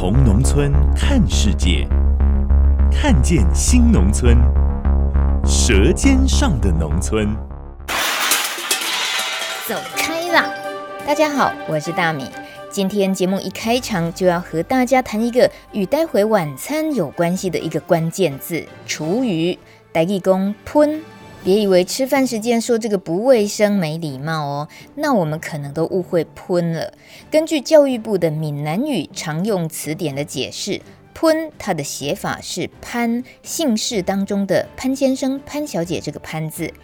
[0.00, 1.86] 从农村看世界，
[2.90, 4.34] 看见新农村，
[5.44, 7.36] 舌尖上的农村。
[9.68, 10.50] 走开啦！
[11.06, 12.24] 大家好，我是大米。
[12.70, 19.58] 今天节目一开场就要和大家谈一个与待会晚餐有关系的一个关键字——厨余。
[19.92, 21.02] 台语讲喷。
[21.42, 26.92] 别以为吃饭时间说这个不卫生、没礼貌哦，那我们可能都误会“喷”了。
[27.30, 30.82] 根据教育部的闽南语常用词典的解释
[31.14, 36.74] ，“喷”它的写法是“潘”，姓氏当中的潘先生、潘小姐这个“潘”字。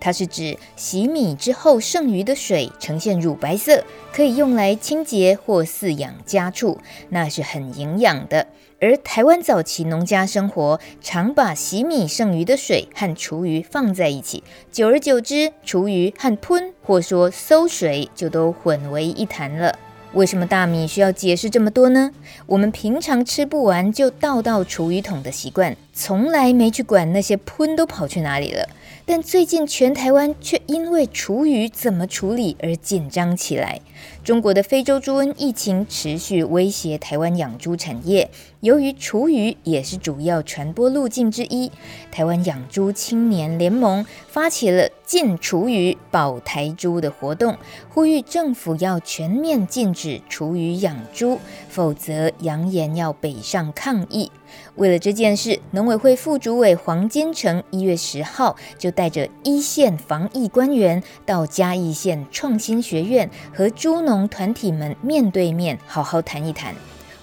[0.00, 6.78] 它是指洗米之后剩余的水呈现乳白色，可以用来清洁或饲养家畜，
[7.10, 8.46] 那是很营养的。
[8.78, 19.78] 而台湾早期农家生活常把洗米剩余的水和厨余放在一起，久而久之，厨余和喷或说馊水就都混为一谈了。
[20.12, 22.10] 为什么大米需要解释这么多呢？
[22.46, 28.68] 我们平常吃不完就倒到厨余桶的习惯，从来没去管那些喷都跑去哪里了。
[29.04, 33.80] 但最近全台湾却因为厨余怎么处理而紧张起来。
[34.26, 41.70] 中国的非洲猪瘟疫情持续威胁台湾养猪产业，由于厨余也是主要传播路径之一，
[42.10, 47.56] 台湾养猪青年联盟发起了禁厨余保台猪的活动，
[47.88, 54.32] 呼吁政府要全面禁止厨余养猪，否则扬言要北上抗议。
[54.74, 66.74] 为了这件事，农委会副主委黄金城一月十号就带着一线防疫官员到嘉义县创新学院和猪农团体们面对面好好谈一谈。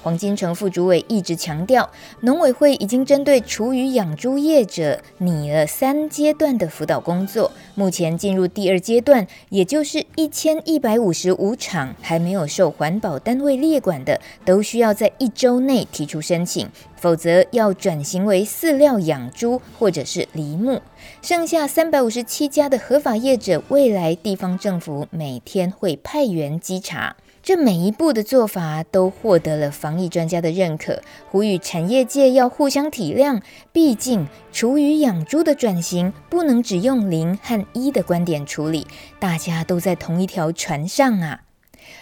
[0.04, 20.82] 黄金城副主委一直强调，农委会已经针对厨余养猪业者拟了三阶段的辅导工作，目前进入第二阶段，也就是一千一百五十五场还没有受环保单位列管的，都需要在一周内提出申请，否则要转型为饲料养猪或者是离牧。
[21.22, 27.16] 剩下三百五十七家的合法业者，未来地方政府每天会派员稽查。
[27.44, 33.42] 这每一步的做法都获得了防疫专家的认可，呼吁产业界要互相体谅。
[33.74, 38.88] 毕竟，厨余养猪的转型不能只用零和一的观点处理，
[39.20, 41.42] 大家都在同一条船上啊。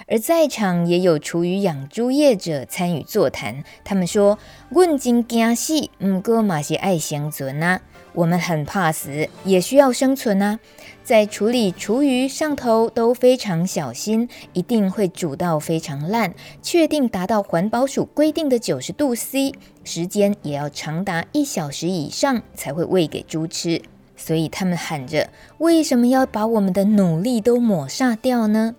[0.07, 4.37] 而在场也有厨余养猪业者参与座谈，他们说
[4.69, 7.81] ：“问真惊死，不过嘛是爱生存啊。”
[8.13, 10.59] 我们很怕死，也需要生存啊！
[11.03, 23.81] 在处理厨余上头都非常小心，一定会煮到非常烂，确定达到环保署规定的九十度 C，时间也要长达一小时以上才会喂给猪吃。
[24.15, 28.75] 所以他们喊着：“为什么要把我们的努力都抹杀掉呢？”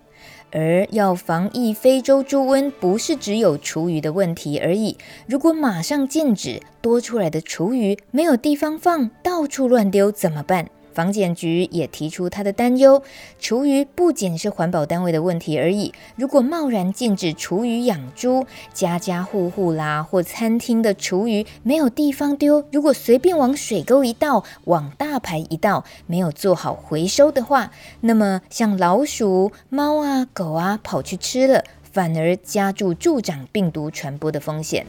[0.53, 4.95] 而要防疫非洲猪瘟，不是只有厨余的问题而已。
[5.27, 10.69] 如果马上禁止，多出来的厨余没有地方放，到处乱丢怎么办？
[10.93, 13.01] 防检局也提出他的担忧，
[13.39, 15.93] 厨余不仅是环保单位的问题而已。
[16.15, 27.71] 如果贸然禁止厨余养猪，家家户户啦或餐厅的厨余没有地方丢，如果随便往水沟一倒，往大排一倒，没有做好回收的话，
[28.01, 34.85] 那么像老鼠、猫啊、狗啊跑去吃了，反而加剧助长病毒传播的风险。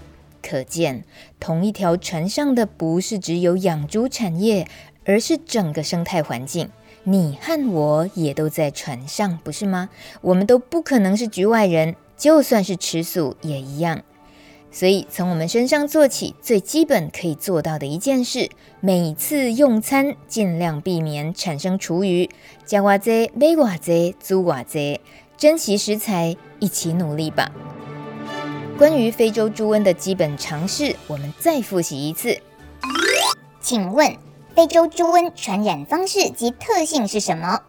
[0.46, 1.04] 可见，
[1.40, 4.68] 同一条船上的不是只有养猪产业。
[5.04, 6.70] 而是整个生态环境，
[7.02, 9.88] 你和我也都在船上，不是吗？
[10.20, 14.02] 我们都不可能是局外人，就算是吃素也一样。
[14.70, 18.50] 所以从我们身上做起，最基本可以做到的一件事，
[18.80, 22.28] 每次用餐尽量避免产生厨余。
[22.64, 25.00] 加瓦贼、买瓦贼、租瓦贼，
[25.36, 27.52] 珍惜食材，一起努力吧。
[28.76, 32.36] 关于非洲猪瘟的基本常识，我们再复习一次。
[33.60, 34.12] 请问，
[34.54, 37.60] 非洲猪瘟传染方式及特性是什么？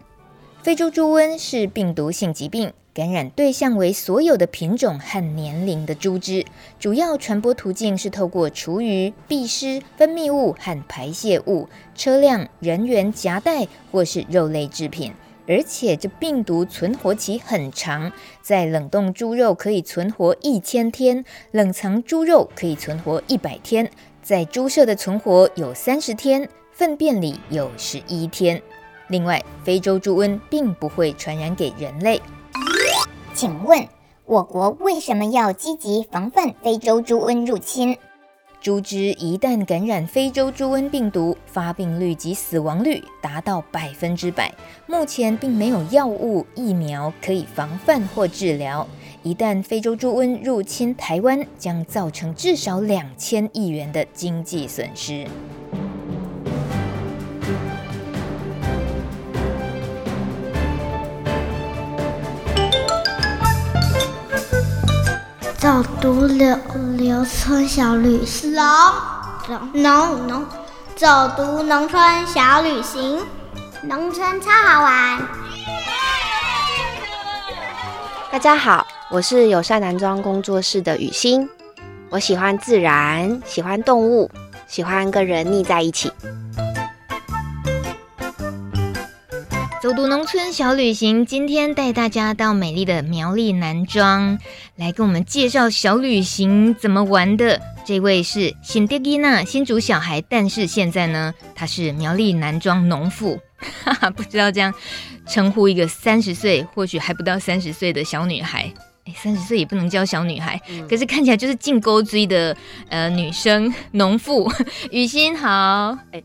[0.62, 6.46] 非洲猪瘟是病毒性疾病，感染对象为所有的品种和年龄的猪只，
[6.80, 15.12] 主要传播途径是透过厨余、壁虱、分泌物和排泄物、车辆、人员夹带或是肉类制品。
[15.48, 18.12] 而且这病毒存活期很长，
[18.44, 23.90] 在冷冻猪肉可以存活一千天，冷藏猪肉可以存活一百天，
[24.22, 28.62] 在猪舍的存活有三十天，粪便里有十一天。
[29.08, 32.22] 另外，非洲猪瘟并不会传染给人类。
[33.34, 33.88] 请问，
[34.26, 37.98] 我国为什么要积极防范非洲猪瘟入侵？
[38.60, 44.54] 猪只一旦感染非洲猪瘟病毒，发病率及死亡率达到百分之百。
[44.86, 48.86] 目前并没有药物、疫苗可以防范或治疗。
[49.24, 55.26] 一旦非洲猪瘟入侵台湾，将造成至少两千亿元的经济损失。
[65.66, 66.60] 走读农
[66.96, 70.46] 农村小旅行，农农农，
[70.96, 73.20] 走读农村小旅行，
[73.82, 75.20] 农村超好玩。
[78.32, 81.50] 大家好，我是友善男装工作室的雨欣，
[82.12, 84.30] 我喜欢自然，喜欢动物，
[84.68, 86.12] 喜欢跟人腻在一起。
[89.86, 94.40] 走读农村小旅行，今天带大家到美丽的苗栗南庄，
[94.78, 97.62] 来跟我们介绍小旅行怎么玩的。
[97.86, 103.40] 这位是辛迪吉娜，新竹小孩，但是现在呢，她是苗栗南庄农妇，
[103.84, 104.74] 哈哈，不知道这样
[105.28, 108.74] 称呼一个三十岁，或许还不到三十岁的小女孩。
[109.06, 112.56] 哎，三十岁也不能叫小女孩，嗯、可是看起来就是进沟追的
[112.90, 114.52] 呃女生农妇。
[114.90, 116.24] 雨欣好， 哎，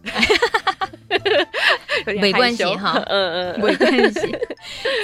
[2.19, 4.35] 没关系哈，嗯嗯，没关系。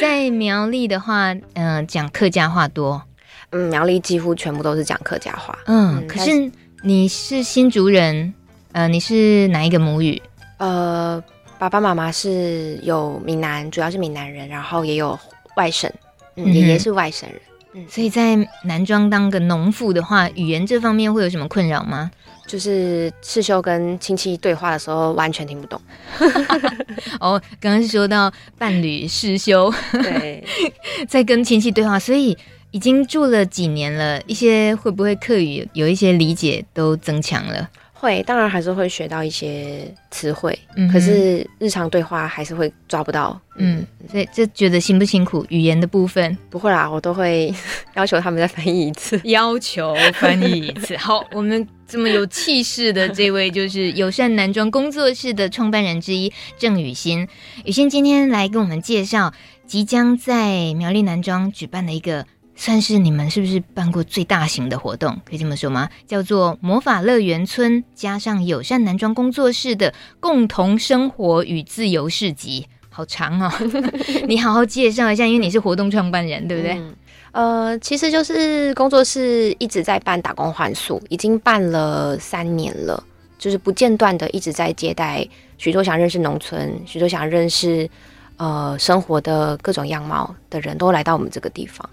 [0.01, 3.03] 在苗栗的话，嗯、呃，讲客家话多，
[3.51, 5.59] 嗯，苗栗几乎全部都是讲客家话。
[5.67, 6.51] 嗯，嗯，可是
[6.83, 8.33] 你是新竹人，
[8.73, 10.23] 呃，你是哪一个母语？
[10.57, 11.23] 呃，
[11.59, 15.19] 爸爸妈妈是有闽南，主要是闽南人，然后也有
[15.57, 15.93] 外省，
[16.37, 17.39] 嗯，爷爷是外省人。
[17.89, 22.11] 所以在男装当个农妇的话，语言这方面会有什么困扰吗？
[22.47, 25.81] 就是世修跟亲戚对话的时候，完全听不懂。
[27.19, 30.45] 哦，刚刚是说到伴侣世修，对，
[31.09, 32.39] 在跟亲戚对话，所以
[32.71, 37.69] 已经住了几年了，一些会不会客语有一些理解都增强了。
[37.99, 43.41] 会，当然还是会学到一些词汇，嗯、可是日常对话还是会抓不到。
[43.57, 45.45] 嗯，所以这觉得辛不辛苦？
[45.49, 47.53] 语言的部分不会啦，我都会
[47.97, 50.97] 要求他们再翻译一次，要求翻译一次。
[50.97, 57.27] 好，我们这么有气势的这位就是友善男装工作室的创办人之一郑雨欣。
[57.65, 59.33] 雨欣今天来跟我们介绍
[59.67, 62.27] 即将在苗栗男装举办的一个。
[62.57, 65.21] 算是你们是不是办过最大型的活动？
[65.25, 65.89] 可以这么说吗？
[66.07, 73.53] 叫做魔法乐园村加上友善男装工作室的共同生活与自由市集，好长哦！
[74.27, 76.73] 你好好介绍一下，因为你是活动创办人，对不对？
[77.33, 83.05] 嗯、呃，其实就是工作室一直在办打工换宿，已经办了三年了，
[83.39, 87.87] 就是不间断的一直在接待许多想认识农村、许多想认识
[88.39, 91.87] 呃生活的各种样貌的人都来到我们这个地方。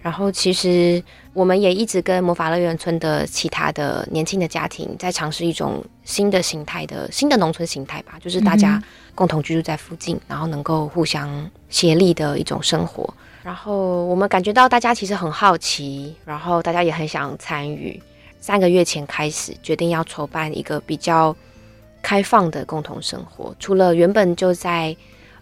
[0.00, 1.02] 然后，其实
[1.32, 8.80] 我们也一直跟魔法乐园村的其他的年轻的家庭在尝试一种新的形态的新的农村形态吧，就是大家
[9.14, 13.12] 共同居住在附近，然后能够互相协力的一种生活。
[13.42, 18.00] 然后我们感觉到大家其实很好奇，然后大家也很想参与。
[18.40, 21.34] 三个月前开始决定要筹办一个比较
[22.00, 24.96] 开放的共同生活，除了原本就在。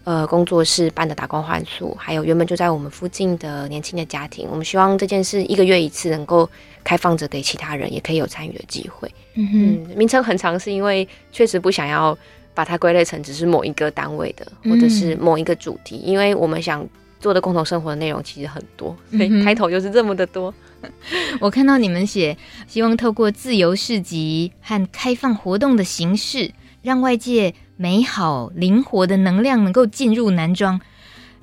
[0.06, 6.48] 呃，工作室办的打工换宿，还有原本就在我们附近的年轻的家庭，我们希望这件事一个月一次能够
[6.84, 9.10] 开放着给其他人，也可以有参与的机会。
[9.34, 12.16] 嗯哼，嗯，名称很长，是因为确实不想要
[12.54, 20.54] 把它归类成只是某一个单位的，或者是某一个主题，嗯、因为我们想做的共同生活的内容其实很多，所以 开头就是这么的多。
[20.82, 20.92] 嗯、
[21.42, 27.52] 我看到你们写，希望透过自由市集和开放活动的形式，让外界。
[27.78, 30.80] 美好灵活的能量能够进入南庄，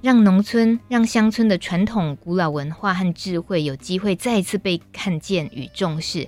[0.02, 6.28] 让农村、让乡村的传统古老文化和智慧有机会再一次被看见与重视。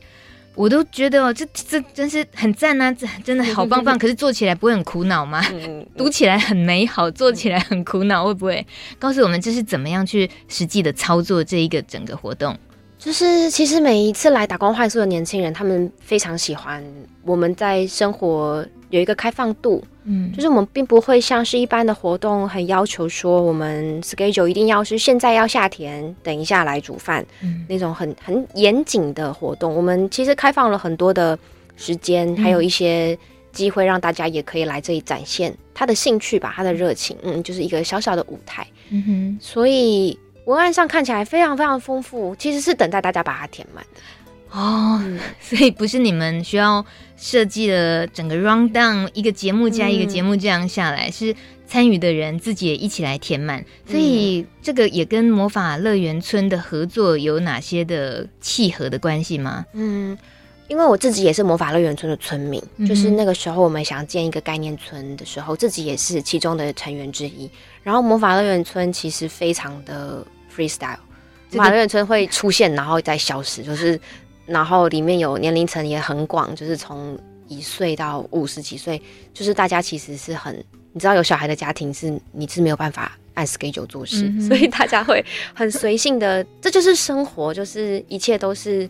[0.54, 2.92] 我都觉得哦，这这真是很赞啊！
[2.94, 3.98] 这真的好棒棒。
[3.98, 5.44] 可是做起来不会很苦恼吗？
[5.98, 8.66] 读起来很美好，做起来很苦恼，会不会？
[9.00, 12.56] 告诉我们这是怎么样去实际的操作这一个整个活动？
[13.00, 16.84] 就是其实每一次来打工换宿的年轻人，他们非常喜欢
[17.24, 18.64] 我们在生活。
[18.92, 29.74] 有一个开放度，嗯，就是我们并不会像是一般的活动，很要求说我们 schedule 一定要是现在要下田，等一下来煮饭，嗯，那种很很严谨的活动。
[29.76, 31.38] 我们其实开放了很多的
[31.76, 33.18] 时间，还有一些
[33.52, 38.66] 机会让大家也可以来这里展现他的兴趣吧，他的热情，嗯，就是一个小小的舞台。
[38.92, 44.00] 嗯哼，所以文案上看起来非常非常丰富，其实是等待大家把它填满的。
[44.56, 45.02] 哦，
[45.42, 46.86] 所以不是你们需要
[47.18, 51.36] 设计了整个 round down 一个节目加一个节目这样下来，嗯、是
[51.68, 53.66] 参与的人自己也一起来填满。
[53.86, 59.66] 所以这个也跟魔法乐园村的合作有哪些的契合的关系吗？
[59.74, 60.18] 嗯，
[60.70, 67.50] 因为我自己也是魔法乐园村的村民，嗯、就是那个时候我们想要建一个概念村的时候，自己也是其中的成员之一。
[67.84, 70.96] 然后魔法乐园村其实非常的 freestyle，
[71.52, 74.00] 魔法乐园村会出现然后再消失，就是。
[74.46, 79.02] 然后里面有年龄层也很广，就是从一岁到五十几岁，
[79.34, 80.56] 就是大家其实是很，
[80.94, 85.24] 你知道有小孩的家庭是你是没有办法按 schedule 做事，嗯、所以大家会
[85.54, 88.90] 很随性的，这就是生活，就是一切都是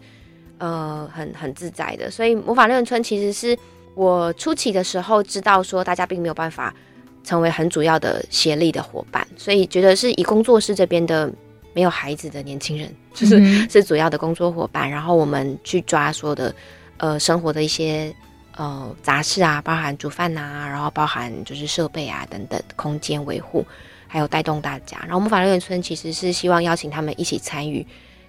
[0.58, 2.12] 呃很很自在的。
[2.12, 3.58] 所以魔法乐园村其实是
[3.94, 6.76] 我初期的时候知道说大家并没有办法
[7.24, 11.32] 成为很主要的协力的伙伴，所以觉得是以工作室这边的。
[11.76, 14.90] 没有孩子的年轻人，就是、嗯、是主要的工作伙伴。
[14.90, 16.56] 然后我们去抓所有的
[16.96, 18.16] 呃生活的一些
[18.56, 23.66] 呃杂事啊，包含煮饭啊，然后包含就是设备啊等等空间维护，
[24.08, 24.98] 还有带动大家。
[25.02, 27.86] 然后魔法乐园村其实是希望邀请他们一起参与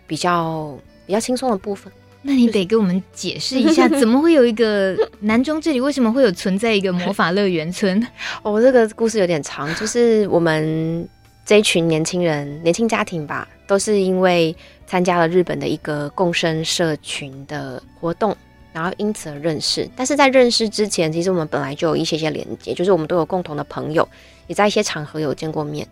[0.09, 0.77] 比较
[1.07, 1.93] 比较轻松的部分。
[2.23, 8.05] 那你得给我们解释一下， 怎么会有一个南中这里为什么会有存在一个魔法乐园村？
[8.43, 11.09] 哦，这个故事有点长，就是我们。
[11.47, 18.37] 这一群年轻人、年轻家庭吧，都是因为参加了日本的一个共生社群的活动，
[18.73, 19.89] 然后因此而认识。
[19.95, 24.07] 但是在认识之前，其实我们本来就有一些些连接，就是我们都有共同的朋友，
[24.49, 25.87] 也在一些场合有见过面。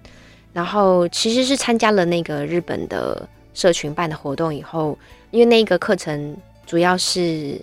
[0.53, 4.99] 然后其实是参加了那个日本的社群办的活动以后，
[5.31, 7.61] 因为那个课程主要是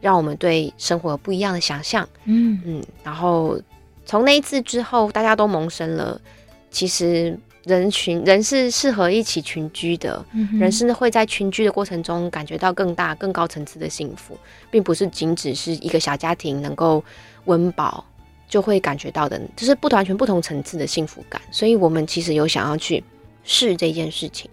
[0.00, 3.60] 让我们对生活有不一样的想象，嗯嗯，然后
[4.06, 6.18] 从那一次之后，大家都萌生了。
[6.78, 14.38] 其实人群人是适合一起群居的，嗯、人是会在群居的过程中感觉到更大、更高层次的幸福，
[14.70, 17.02] 并不是仅只是一个小家庭能够
[17.46, 18.04] 温饱
[18.48, 21.42] 就会感觉到的，就是不完全不同层次的幸福感。
[21.50, 23.02] 所以我们其实有想要去
[23.42, 24.48] 试这件事情。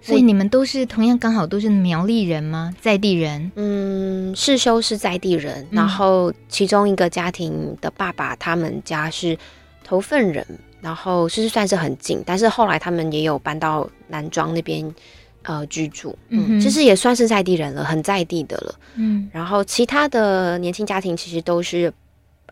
[0.00, 2.74] 所以你们都是同样刚好都是苗栗人吗？
[2.80, 3.52] 在地人？
[3.56, 9.36] 嗯，世修是在地人，嗯、然后其中一个家庭的爸爸他们家是
[9.84, 10.46] 头份人。
[10.80, 14.94] 然后其实算是很近，但是后来他们也有搬到南庄那边
[15.42, 19.28] 呃居住，嗯，嗯，其实也算是在地人了，很在地的了，嗯。
[19.32, 21.92] 然后其他的年轻家庭其实都是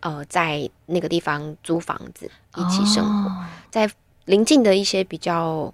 [0.01, 3.89] 呃在那个地方租房子一起生活，哦、在
[4.25, 5.73] 邻近的一些比较。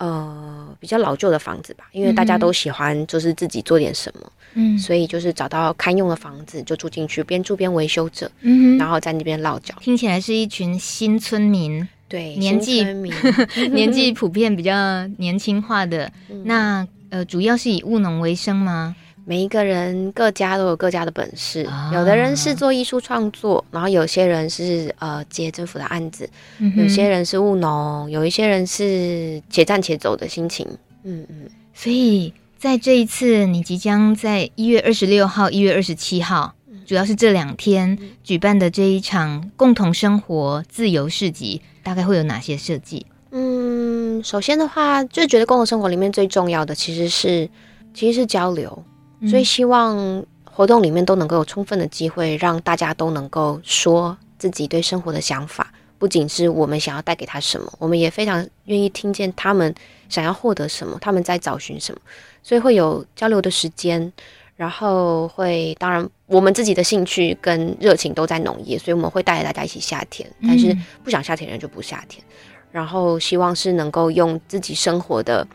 [0.00, 9.74] 呃，比较老旧的房子吧，因为大家都喜欢就是自己做点什么，嗯，所以就是找到堪用的房子就住进去，边住边维修着，嗯，然后在那边落脚。
[9.80, 12.84] 听起来是一群新村民，对，年纪
[13.72, 16.10] 年纪普遍比较年轻化的。
[16.30, 18.94] 嗯、那呃，主要是以务农为生吗？
[19.24, 26.26] 每一个人各家都有各家的本事，啊、有的人是做艺术创作，然后有些人是呃接政府的案子，
[26.58, 30.66] 嗯、有些人是务农，有一些人是且战且走的心情。
[31.04, 43.06] 嗯嗯，所以在这一次，你即将在一月二十六号、一月二十七号，主要是这两天举办的这一场共同生活自由市集，大概会有哪些设计？
[43.30, 47.48] 嗯，首先的话，就觉得共同生活里面最重要的其实是
[47.94, 48.84] 其实是交流。
[49.28, 59.72] 所以希望活动里面都能够有充分的机会，让大家都能够说自己对生活的想法，不仅是我们想要带给他什么，我们也非常愿意听见他们
[60.08, 62.00] 想要获得什么，他们在找寻什么。
[62.48, 64.10] 所以会有交流的时间，
[64.56, 70.74] 然后会当然我们自己的兴趣跟热情都在农业，所以我们会带着大家一起夏天，但是
[71.04, 72.24] 不想夏天的人就不下田。
[72.72, 75.46] 然后希望是能够用自己生活的，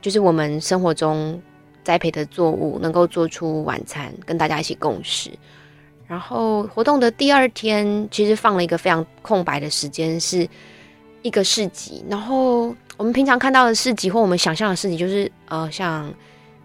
[0.00, 1.40] 就是我们生活中。
[1.84, 5.30] 栽培的作物能够做出晚餐，跟大家一起共食。
[6.06, 10.46] 然后活动的第二天，其实放了一个非常空白的时间，是
[11.28, 12.02] 一个市集。
[12.08, 16.12] 然后我们平常看到的市集，或我们想象的市集，就是呃，像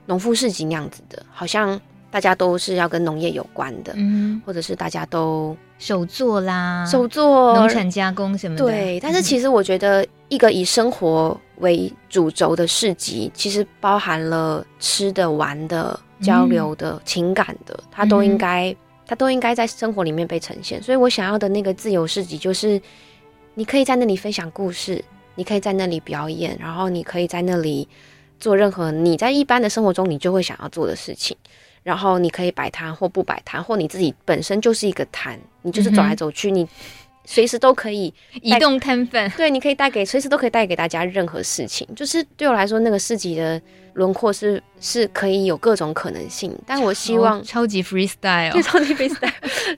[0.08, 1.79] 农夫市集那样子的，好像
[2.10, 8.63] 大家都是要跟农业有关的，嗯，或者是大家都手作啦，手作、农产加工什么的。
[8.63, 10.03] 对，但是其实我觉得。
[10.29, 20.82] 一个以生活为主轴的市集，其实包含了吃的、玩的、交流的、嗯、情感的，它都应该，嗯、它都应该在生活里面被呈现。
[20.82, 22.82] 所以我想要的那个自由市集，就是
[23.55, 25.03] 你可以在那里分享故事，
[25.36, 27.88] 你可以在那里表演，然后你可以在那里
[28.39, 31.36] 做任何你在一般的生活中你就会想要做的事情。
[31.83, 36.67] 然后你可以摆摊或不摆摊，或你自己本身就是一个摊，你就是走来走去，嗯、你
[37.25, 39.29] 随时都可以移动摊贩。
[39.31, 41.86] 对，你可以带给随时都可以带给大家任何事情。
[41.93, 43.62] 就是对我来说，那个市集的
[43.95, 46.57] 轮廓是是可以有各种可能性。
[46.65, 49.33] 但我希望超级 freestyle，对， 超级 freestyle。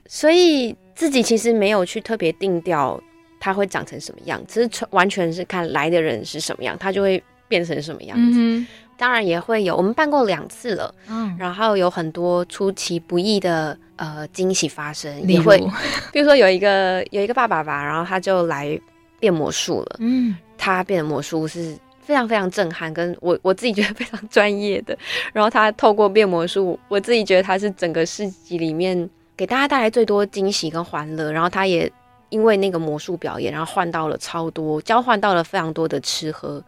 [0.08, 3.02] 所以自己其实没有去特别定调
[3.46, 8.40] 它会长成什么样，其实完全是看来的人是什么样，它就会变成什么样子。
[8.40, 8.66] 嗯
[8.98, 15.58] 当然也会有，我们办过两次了，嗯，然后有很多出其不意的呃惊喜发生，也会，
[16.12, 18.80] 比如说有一个有一个爸爸吧，然后他就来
[19.20, 24.96] 变魔术了，嗯，他变的魔术是非常非常震撼，跟我我自己觉得非常专业的，
[25.34, 31.92] 然后他透过变魔术，我自己觉得他是整个市集里面给大家带来最多惊喜跟欢乐，然后他也。
[32.28, 36.62] 因为那个魔术表演，然后换到了超多，交换到了非常多的吃喝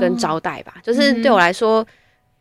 [0.00, 0.74] 跟招待吧。
[0.76, 0.84] Oh.
[0.84, 1.86] 就是对我来说，嗯、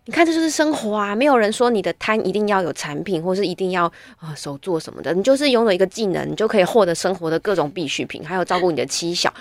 [0.06, 1.16] 你看这就是生活啊！
[1.16, 3.86] 没有人说你的摊一定要有产品，或是一定要
[4.18, 5.14] 啊、呃、手做什么的。
[5.14, 9.34] 你就是拥有一个技能，你就可以获得生活的各种必需品，还有照顾你的妻小。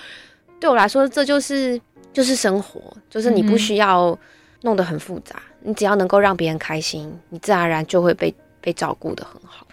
[0.60, 1.80] 对我来说，这就是
[2.12, 4.18] 就是生活，就是你不需要
[4.62, 9.66] 弄得很复杂，你只要能够让别人开心，你自然而然就会被被照顾的很好。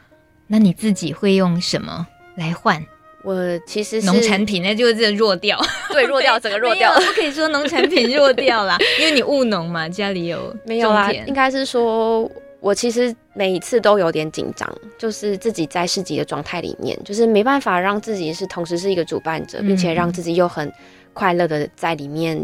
[0.48, 2.06] 那你自己会用什么
[2.36, 2.86] 来换？
[3.24, 3.36] 我
[3.68, 5.60] 其实是农产品，那就是这弱掉，
[5.92, 11.12] 对，弱掉， 整个弱掉，不可以说农产品弱掉啦， 因为你务农嘛，家里有没有啊？
[11.28, 20.72] 应该是说，我其实每一次都有点紧张，就是自己在市集的状态里面，就是没办法让自己是同时是一个主办者，并且让自己又很
[21.14, 22.42] 快乐的在里面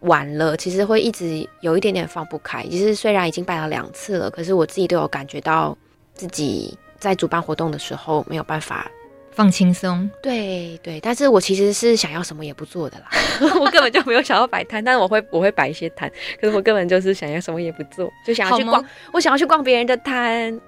[0.00, 2.62] 玩了，其实会一直有一点点放不开。
[2.64, 5.76] 其实虽然已经办了两次了，可是我自己都有感觉到
[6.12, 8.90] 自己在主办活动的时候没有办法。
[9.34, 13.08] 放轻松，对对，但是我其实是想要什么也不做的啦，
[13.60, 16.10] 我根本就没有想要摆摊，但是我会我会摆一些摊，
[16.40, 20.58] 可是我根本就是想要什么也不做，就想要去逛，我想要去逛别人的摊，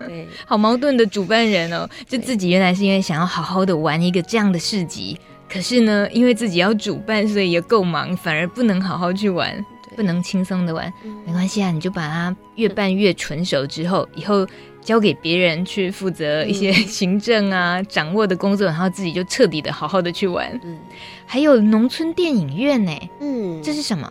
[0.00, 9.64] 对，好矛盾的主办人哦，就自己原来是因为想要好好的玩一个这样的市集，可是呢，因为自己要主办，所以也够忙，反而不能好好去玩，
[9.98, 14.46] 不能轻松的玩，嗯、没关系啊，你就把它越办越纯熟之后，嗯、以后。
[14.80, 20.58] 交给别人去负责一些 行政啊、嗯、掌握的工作，然后自己就彻底的好好的去玩。
[20.64, 20.78] 嗯，
[21.26, 22.92] 还有农村电影院呢。
[23.20, 24.10] 嗯，这是什么？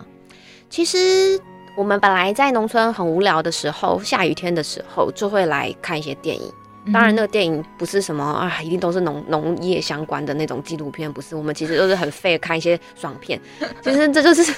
[0.70, 1.40] 其实
[1.76, 6.52] 我们本来在农村很无聊的时候，下雨天的时候就会来看一些电影。
[6.92, 11.36] 当然，那个电影不是什么啊，一定都是农农业相关的那种纪录片，不是。
[11.36, 13.40] 我们其实都是很废看一些爽片。
[13.82, 14.54] 其实这就是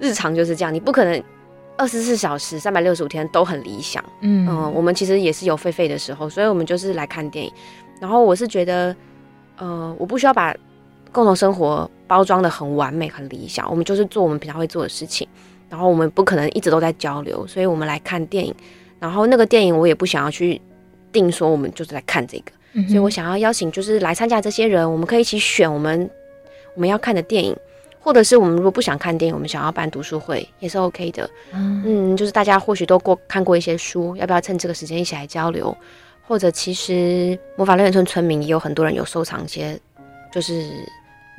[0.00, 1.22] 日常就是这样，你不可能。
[1.76, 4.00] 二十四小时、三百六十五天都很理想。
[4.20, 7.52] 嗯、呃、我们其实也是有废废的时候，所以我们就是来看电影。
[8.00, 8.94] 然后我是觉得，
[9.56, 10.54] 呃，我不需要把
[11.10, 13.68] 共同生活包装的很完美、很理想。
[13.68, 15.26] 我们就是做我们平常会做的事情。
[15.68, 18.54] 然后我们不可能一直都在交流，所以我们来看电影。
[19.00, 20.62] 然后那个电影我也不想要去
[21.14, 26.10] 定说我们就是来看这个，嗯、所以我想要邀请就是来参加这些人，我们可以一起选我们
[26.74, 27.56] 我们要看的电影。
[28.06, 31.30] 或者是我们如果不想看电影，我们想要办读书会也是 OK 的。
[31.54, 35.74] 嗯，嗯，就是大家或许都过看过一些书，要不要趁这个时间一起来交流？
[36.28, 39.80] 或者其实魔法乐园村村民也有很多人有收藏一些，
[40.30, 40.68] 就是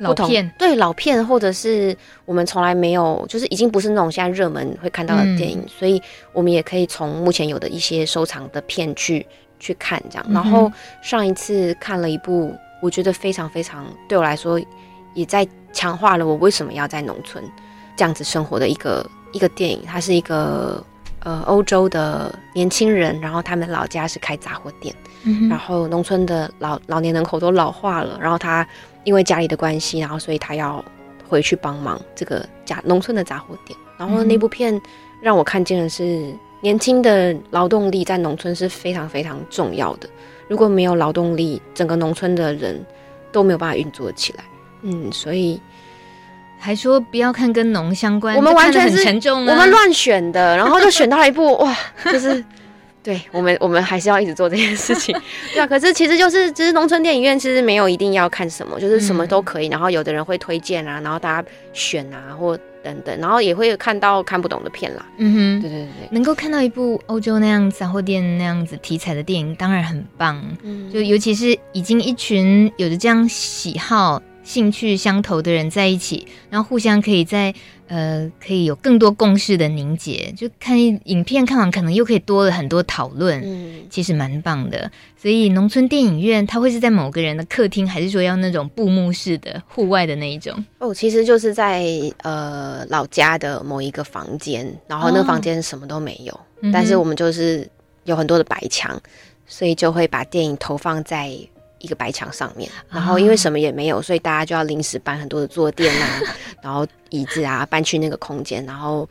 [0.00, 9.24] 老片，对老片，或者是我们从来没有，就是已经不是那种现在热门会看到的电影，嗯、所以我们也可以从目前有的一些收藏的片去
[9.58, 10.26] 去看这样。
[10.30, 10.70] 然后
[11.02, 14.60] 上一次看了一部，我觉得非常非常对我来说
[15.14, 15.46] 也在。
[15.72, 17.44] 强化了我为什么要在农村
[17.98, 20.82] 这样子生活的一个一个电影，它是一个
[21.18, 28.66] 呃欧洲的年轻人，然后他们老家是开杂货店，嗯、然后农村的老老年人口都老化了，然后他
[29.04, 30.82] 因为家里的关系，然后所以他要
[31.28, 33.78] 回去帮忙这个家农村的杂货店。
[33.98, 34.80] 然后那部片
[35.20, 40.08] 让我看见的是年轻的劳动力在农村是非常非常重要的，
[40.48, 42.84] 如果没有劳动力，整个农村的人
[43.30, 44.44] 都没有办法运作起来。
[44.82, 45.60] 嗯，所以
[46.58, 52.44] 还说不要看跟农相关，我们完全是很沉重，我们乱选的，然后就选到了一部 哇，就是
[53.02, 55.14] 对我们，我们还是要一直做这件事情，
[55.54, 55.66] 对啊。
[55.66, 59.68] 可是其实就是，其实农村电影院其实没有一定要看什么，就是什么都可以。
[59.68, 65.06] 嗯、然后有的人会推荐啊，然后大家选啊，或等等，然后也会看到看不懂的片啦。
[65.18, 70.42] 嗯哼，对对对对，能够看到一部欧洲那样杂货店那样子题材的电影，当然很棒。
[70.62, 74.22] 嗯，就尤其是已经一群有着这样喜好。
[74.42, 77.52] 兴趣相投的人在一起，然后互相可以在
[77.88, 80.32] 呃，可以有更多共识的凝结。
[80.36, 84.90] 就看影片看完，可能又可以多了很多讨论，嗯，其实蛮棒的。
[85.16, 90.64] 所以农村电影院它会是在某个人的客厅，还是说要那种布幕式的户外的那一种？
[90.78, 91.84] 哦，其实就是在
[92.22, 97.68] 呃老家的某一个房间，然后那个房间什么都没有，哦，但是我们就是
[98.04, 99.00] 有很多的白墙，
[99.46, 101.36] 所以就会把电影投放在
[101.86, 102.68] 一个白墙上面。
[102.90, 106.20] 然后因为什么也没有，所以大家就要临时搬很多的坐垫啊，
[106.60, 109.08] 然后椅子啊搬去那个空间，然后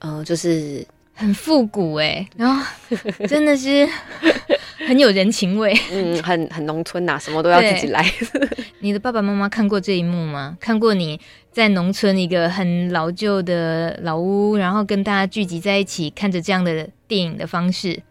[0.00, 2.62] 嗯、呃，就是很复古哎、欸，然后
[3.26, 3.88] 真的是。
[4.88, 8.04] 很有人情味，嗯，很很农村呐、啊，什么都要自己来。
[8.80, 10.56] 你的爸爸妈妈看过这一幕吗？
[10.58, 11.20] 看过你
[11.52, 18.02] 在农村一个很老旧的老屋，然后跟大家聚集在一起，看着这样的电影的方式。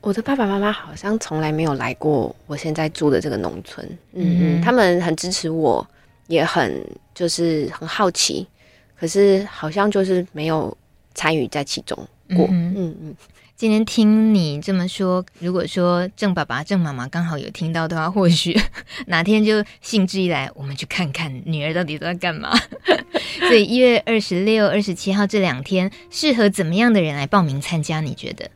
[0.00, 3.86] 我的爸爸妈妈好像从来没有来过我现在住的这个农村。
[4.12, 5.86] 嗯嗯，他们很支持我，
[6.26, 6.82] 也很
[7.14, 8.46] 就是很好奇，
[8.98, 10.76] 可是好像就是没有
[11.14, 11.96] 参与在其中
[12.36, 12.46] 过。
[12.50, 12.96] 嗯嗯。
[13.02, 13.16] 嗯
[13.56, 18.58] 今天听你这么说，如果说郑爸爸、郑妈妈刚好有听到的话，或许
[19.08, 22.58] 哪天就兴致一来，我们去看看女儿到底都在干嘛。
[23.46, 28.00] 所以一月二十六、二十七号这两天，适合怎么样的人来报名参加？
[28.00, 28.50] 你觉得？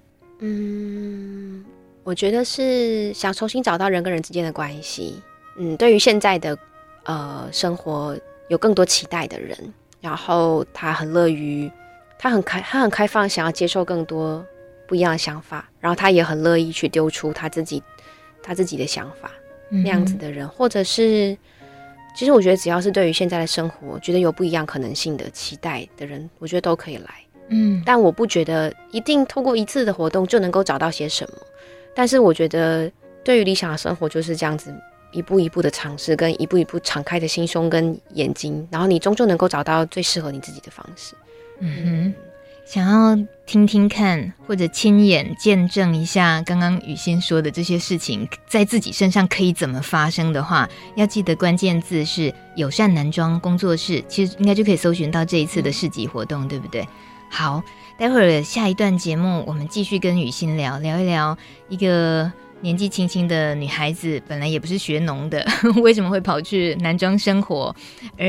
[0.45, 1.65] 嗯，
[2.03, 5.23] 我觉得是想重新找到人跟人之间的关系。
[5.57, 6.59] 嗯，对于现在的
[7.05, 8.17] 呃生活
[8.49, 9.57] 有更多期待的人，
[10.01, 11.71] 然后他很乐于，
[12.19, 14.45] 他很开，他很开放，想要接受更多。
[14.87, 17.83] 不一样的想法，然后他也很乐意去丢出他自己
[18.43, 19.31] 他自己的想法，
[19.71, 21.35] 嗯、那样子的人，或者是，
[22.15, 27.15] 其实我觉得只要是对于现在的生活觉得有不一样可能性的期待的人，我觉得都可以来。
[27.49, 31.39] 嗯，但我不觉得一定通过一次的活动就能够找到些什么，
[31.95, 32.91] 但是我觉得
[33.23, 34.75] 对于理想的生活就是这样子
[35.13, 41.15] 一步一步的尝试，跟一步一步敞开的心胸跟眼睛，然后你终究能够找到最适合你自己的方式。
[41.61, 42.15] 嗯哼。
[42.67, 56.89] 想要听听看，或者亲眼见证一下刚刚雨欣说的这些事情，在自己身上可以怎么发生的话，要记得关键字是友善男装工作室，其实应该就可以搜寻到这一次的市集活动，对不对？
[57.29, 57.63] 好，
[57.99, 61.37] 待会儿下一段节目，我们继续跟雨欣聊聊一聊
[61.69, 62.33] 一个。
[62.61, 65.47] 年纪轻轻的女孩子本来也不是学农的，
[65.83, 67.77] 为什么会跑去男装生活？
[68.17, 68.25] 而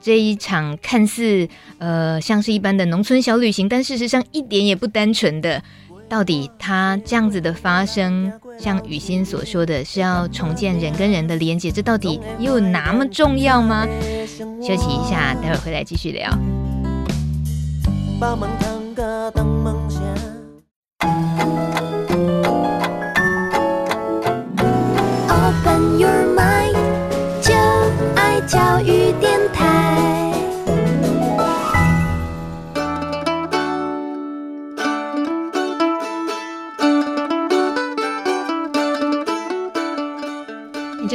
[0.00, 5.60] 这一场看似呃像是一般的农村小旅行，但事实上一点也不单纯的。
[6.08, 13.88] 到底她这样子的发生，像雨欣所说的是要重建人跟人的连接，这到底又有那么重要吗？
[14.62, 16.30] 休息一下，待会儿回来继续聊。
[18.20, 18.36] 教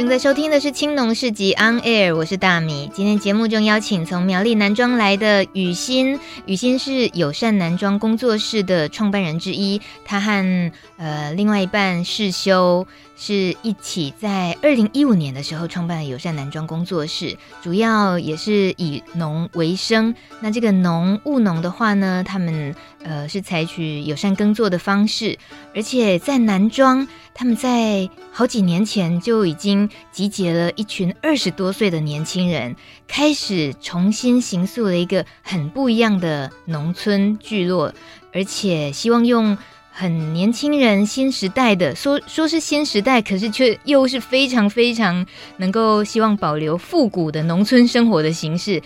[0.06, 2.88] 正在收听的是青农市集 On Air，我是大米。
[2.94, 9.82] 今天节目中邀请从苗栗男装来的雨欣，雨欣是友善男装工作室的创办人之一。
[10.04, 20.14] 他和呃另外一半世修是一起在二零一五年的时候创办了友善男装工作室，主要也是以农为生。
[20.40, 25.38] 那这个农务农的话呢，他们呃是采取友善耕作的方式，
[25.74, 27.06] 而且在男庄。
[27.38, 32.74] 他们在好几年前就已经集结了一群二十多岁的年轻人，
[33.06, 37.92] 开始重新形塑了一个很不一样的农村聚落，
[38.32, 39.58] 而且希望用
[39.98, 45.24] 很年轻人、新时代的说说是新时代，可是却又是非常非常
[45.56, 48.82] 能够希望保留复古的农村生活的形式，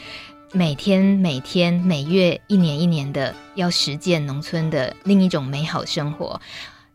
[0.52, 6.40] 每天每天每月一年一年的要实践农村的另一种美好生活。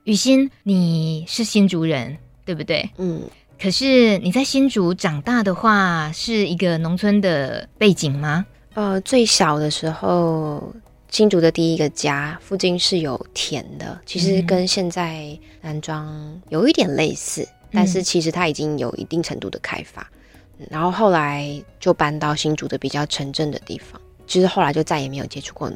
[0.05, 2.89] 雨欣，你是新竹人，对不对？
[2.97, 3.21] 嗯。
[3.61, 8.45] 可是你在新竹长大的话，是一个农村的背景吗？
[8.75, 10.73] 呃，最小的时候，
[11.15, 15.25] 新竹的第一个家附近是有田的，其实跟现在
[15.61, 20.05] 南庄有一点类似，嗯、但是其实它已经有一定程度的开发。
[20.59, 25.71] 嗯、然后后来就搬到新竹的比较城镇的地方，其实后来就再也没有接触过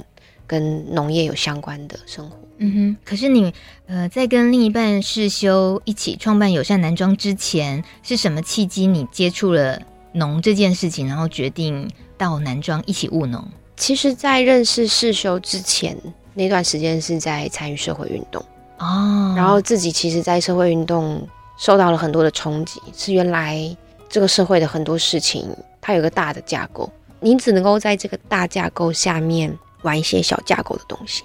[0.46, 2.38] 跟农业有相关的生活。
[2.58, 3.54] 嗯哼，可是你，
[3.86, 13.48] 呃，在跟另一半世修一起创办友善男装之前，是什么契机你接触了农这件事情，然后决定到南庄一起务农？
[13.80, 15.98] 其实，在认识世修之前，
[16.34, 18.44] 那段时间是在参与社会运动
[18.78, 21.26] 哦，然后自己其实，在社会运动
[21.58, 23.76] 受到了很多的冲击，是原来
[24.10, 31.24] 这个社会的很多事情，它有个大的架构，你只能够在这个大架构下面玩一些小架构的东西。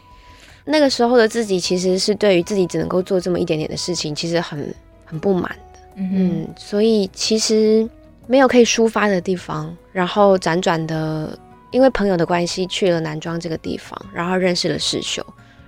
[0.65, 4.73] 那个时候的自己其实是对于自己只能够做这么一点点的事情，其实很
[5.05, 5.81] 很不满的。
[5.97, 7.87] 嗯，嗯，所以其实
[8.29, 11.37] 没有可以抒发的地方，然后辗转的
[11.75, 15.27] 因为朋友的关系去了南庄这个地方，然后认识了世修，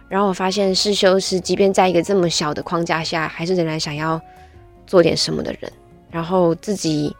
[0.08, 4.20] 然后我发现世修是，即便在一个这么小的框架下，还是仍然想要
[4.86, 5.70] 做点什么的人。
[6.08, 7.14] 然后自己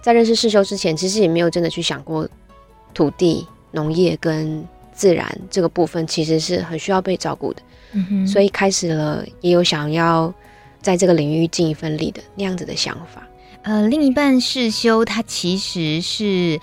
[0.00, 2.26] 在认识世修之前，其实也没有真的去想过
[2.94, 7.62] 土地、农业跟自然这个部分，其实是很需要被照顾的。
[7.92, 10.32] 嗯哼，所以开始了也有想要
[10.80, 13.22] 在这个领域尽一份力的那样子的想法。
[13.64, 16.58] 呃，另一半世修他其实是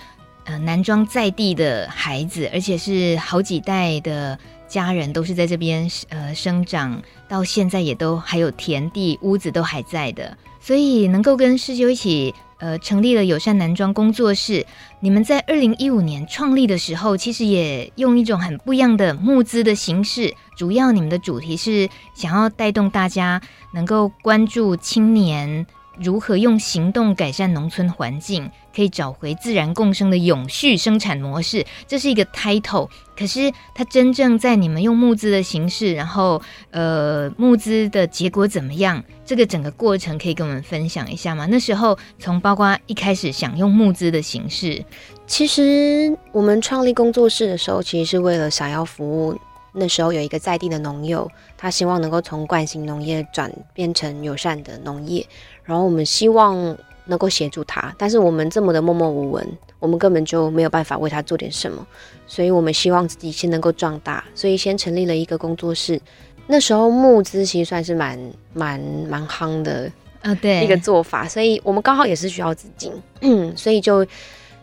[0.48, 4.40] 呃南庄在地的孩子，而且是好几代的。
[4.68, 14.66] 家人都是在这边呃生长，到现在也都还有田地、屋子都还在的，所以能够跟世修一起呃成立了友善南庄工作室。
[15.00, 25.66] 你们在二零一五年创立的时候，其实也用一种很不一样的募资的形式，主要你们的主题是想要带动大家能够关注青年。
[26.00, 31.66] 如何用行动改善农村环境，可以找回自然共生的永续生产模式？
[31.88, 32.90] 这是一个 title。
[33.18, 39.04] 可是它真正在你们用募资的形式，然后呃募资的结果怎么样？
[39.26, 41.48] 这个整个过程可以跟我们分享一下吗？
[41.50, 44.86] 那时候从包括一开始想用募资的形式，
[45.26, 49.36] 其实我们创立工作室的时候，其实是为了想要服务。
[49.80, 55.24] 那时候有一个在地的农友，他希望能够从惯性农业转变成友善的农业，
[55.64, 61.86] 然后我们希望能够协助他，但是我们这么的默默无闻，我们根本就没有办法为他做点什么，
[62.26, 66.02] 所以我们希望自己先能够壮大，所以先成立了一个工作室。
[66.48, 68.20] 那时候募资其实算是蛮
[68.54, 69.92] 蛮蛮夯的
[70.24, 74.06] 啊，对一个做法，所以我们刚好也是需要资金，嗯， 所以就。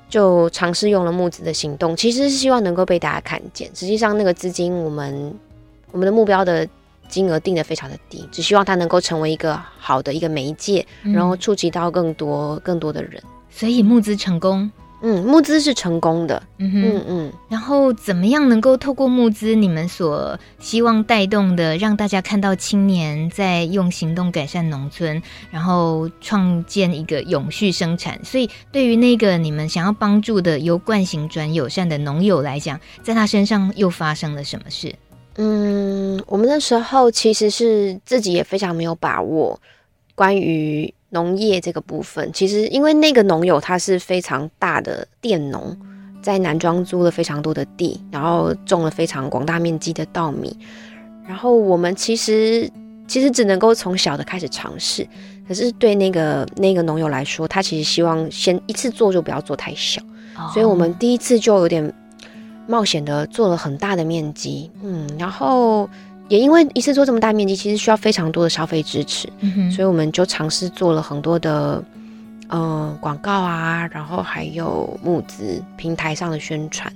[0.09, 3.69] 就尝试用了募资的行动，其实是希望能够被大家看见。
[3.75, 5.35] 实际上，那个资金我们
[5.91, 6.69] 我们的目标的
[7.09, 13.23] 金额定的非常的低，只希望它能够成为一个好的一个媒介，嗯、然后触及到更多更多的人。
[13.51, 14.71] 所以募资成功。
[15.07, 16.43] 嗯，募资是成功的。
[16.57, 17.33] 嗯哼嗯嗯。
[17.51, 28.19] 然后怎么样能够透过募资，你们所希望带动的，让大家看到青年在用行动改善农村，然后创建一个永续生产。
[28.25, 34.95] 所以对于那个你们想要帮助的由惯行转友善的农友来讲，在他身上又发生了什么事？
[35.37, 39.61] 嗯，我们那时候其实是自己也非常没有把握，
[40.15, 40.95] 关于。
[41.15, 45.75] 农业这个部分，其实因为那个农友他是非常大的佃农，
[46.21, 50.59] 在南庄租了非常多的地，然后种了非常广大面积的稻米。
[51.27, 52.69] 然后我们其实
[53.07, 55.07] 其实只能够从小的开始尝试，
[55.47, 60.03] 可是对那个那个农友来说，他其实希望先一次做就不要做太小，
[60.53, 61.95] 所以我们第一次就有点
[62.67, 65.89] 冒险的做了很大的面积，嗯，然后。
[66.35, 71.81] 也因为一次做这么大面积，其实需要非常多的消费支持，嗯、所以我们就尝试做了很多的，
[72.49, 76.93] 呃，广告啊，然后还有募资平台上的宣传，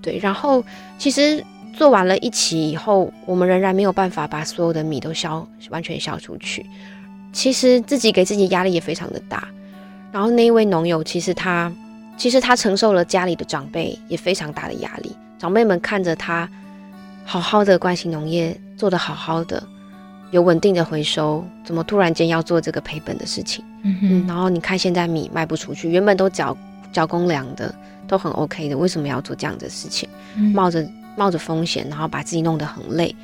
[0.00, 0.64] 对，然后
[0.98, 6.66] 其实做完了一期以后，我们仍然没有办法把所有的米都销完全销出去，
[7.32, 9.46] 其实自己给自己压力也非常的大，
[10.10, 11.72] 然后那一位农友其实他
[12.16, 16.50] 其实他承受了家里的长辈也非常大的压力，长辈们看着他。
[17.24, 19.62] 好好的关心农业做得好好的，
[20.30, 23.64] 有稳定的回收，怎么突然间要做这个赔本的事情？
[23.84, 26.56] 嗯哼嗯，然后你看现在米卖不出去，原本都缴
[26.92, 27.74] 缴公粮的，
[28.06, 30.08] 都很 OK 的，为什么要做这样的事情？
[30.36, 33.14] 嗯、冒着冒着风险，然后把自己弄得很累。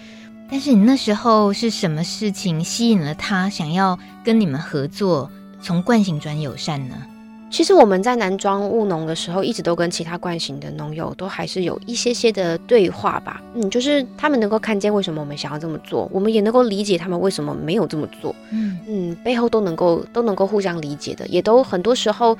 [0.51, 5.31] 但是你那时候是什么事情吸引了他，想要跟你们合作，
[5.61, 6.95] 从惯性转友善呢？
[7.51, 13.43] 其实我们在南庄务农的时候，一直都跟其他惯行的农友都还是有一些些的对话吧。
[13.55, 18.35] 嗯，就是他们能够看见为什么我们想要这么做，我们也能够理解他们为什么没有这么做。
[18.51, 22.37] 嗯嗯，背后都能够都能够互相理解的，也都很多时候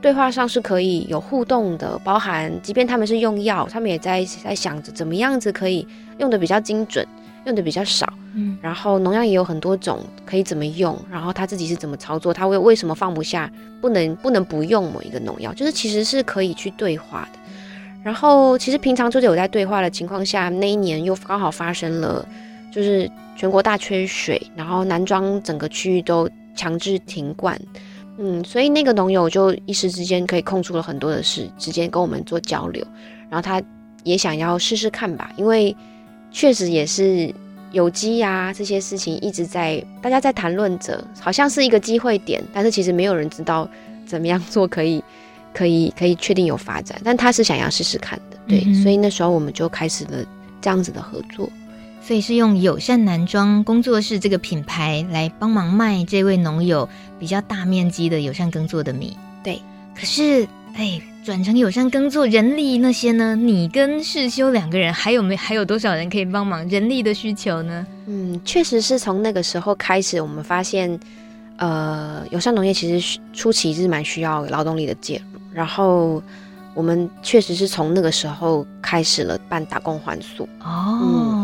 [0.00, 5.86] 对话上是可以有互动的，包含即便他们是用药，他们也在在想着怎么样子可以
[6.18, 7.06] 用的比较精准。
[7.46, 17.38] 用的比较少，嗯，然后农药也有很多种，可以怎么用，然后他自己是怎么操作，他为为什么放不下，不能不能不用某一个农药，就是其实是可以去对话的。
[18.02, 22.26] 然后其实平常就是有在对话的情况下，那一年又刚好发生了，
[22.72, 27.56] 就是全国大缺水，然后南庄整个区域都强制停灌，
[28.18, 32.84] 嗯，所以那个农友就一时之间可以空出了很多的事，直接跟我们做交流，
[33.30, 33.62] 然后他
[34.02, 35.76] 也想要试试看吧，因为。
[36.36, 37.34] 确实也是
[37.72, 43.66] 有机呀，这些事情一直在大家在谈论着，好像是一个机会点，但是其实没有人知道
[44.06, 45.02] 怎么样做可以，
[45.54, 47.00] 可以，可以确定有发展。
[47.02, 50.22] 但他是想要试试看的，对，嗯、所以那时候我们就开始了
[50.60, 51.48] 这样子的合作。
[52.02, 56.86] 所以是用友善男装工作室这个品牌来帮忙卖这位农友
[57.18, 59.16] 比较大面积的友善耕作的米。
[59.42, 59.58] 对，
[59.98, 63.34] 可是哎，转成友善耕作，人力那些呢？
[63.34, 66.68] 你跟世修两个人还有没还有多少人可以帮忙？
[66.68, 67.86] 人力的需求呢？
[68.06, 71.00] 嗯，确实是从那个时候开始，我们发现，
[71.56, 76.22] 呃，友善农业其实初期是蛮需要劳动力的介入，然后
[76.74, 80.46] 我们确实是从那个时候开始了办打工换宿。
[80.60, 81.00] 哦。
[81.02, 81.35] 嗯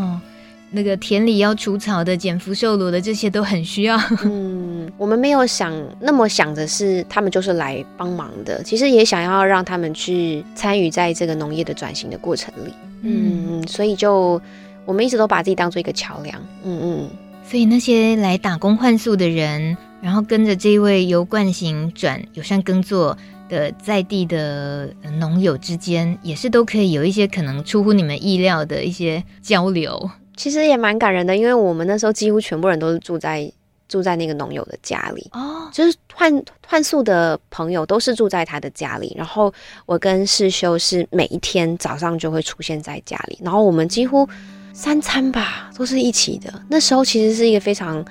[0.74, 3.96] 那个田里要除草的、减福寿螺的，这些都很需要。
[4.24, 8.62] 嗯，我们没有想那么想着是，他们就是来帮忙的。
[8.62, 12.72] 其实也想要让他们去参与在这个农业的转型的过程里。
[13.02, 14.40] 嗯，嗯，所以就
[14.86, 16.40] 我们一直都把自己当做一个桥梁。
[16.64, 17.10] 嗯嗯。
[17.44, 30.10] 所以那些来打工换宿的人，然后跟着这一位由惯行转友善耕作的在地的农友之间，也是都可以有一些可能出乎你们意料的一些交流。
[30.36, 33.50] 其实也蛮感人的，因为我们那时候几乎全部人都是住在
[33.88, 39.52] 住在那个农友的家里哦，就是换换宿的朋友都是住在他的家里，然后
[39.84, 44.26] 我跟世修是每一天早上就会出现在家里，然后我们几乎
[44.72, 46.50] 三餐吧都是一起的。
[46.70, 48.02] 那时候其实是一个非常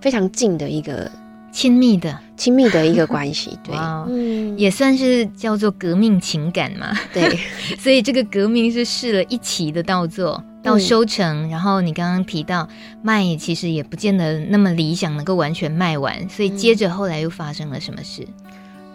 [0.00, 1.08] 非常近的一个
[1.52, 3.76] 亲密的亲密的一个关系， 对，
[4.08, 7.38] 嗯，也算是叫做革命情感嘛，对，
[7.78, 10.42] 所以这个革命是试了一期的稻作。
[10.68, 12.68] 到收成，嗯、然后你刚刚提到
[13.00, 18.26] 卖，其实也不见得那么理想，能够完全卖完，所以接着后来又发生了什么事？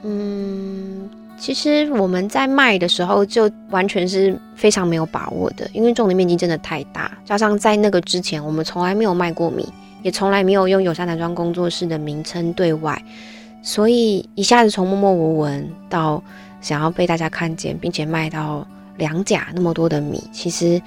[0.03, 9.67] 嗯，其实我们在卖的时候就完全是非常没有把握的，因为种的面积真的太大，加上在那个之前我们从来没有卖过米，
[10.03, 13.01] 也从来没有用友善男装工作室的名称对外，
[13.61, 16.21] 所以一下子从默默无闻到
[16.61, 20.81] 想要被大家看见，并且卖到两甲那么多的米，其实。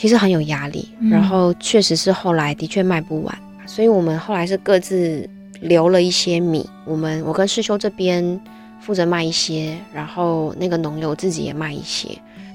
[0.00, 5.28] 其实很有压力，然后确实是后来的确卖不完，嗯、所以我们后来是各自
[5.60, 6.66] 留了一些米。
[6.86, 8.40] 我们我跟师兄这边
[8.80, 12.08] 负责卖一些，然后那个农友自己也卖一些。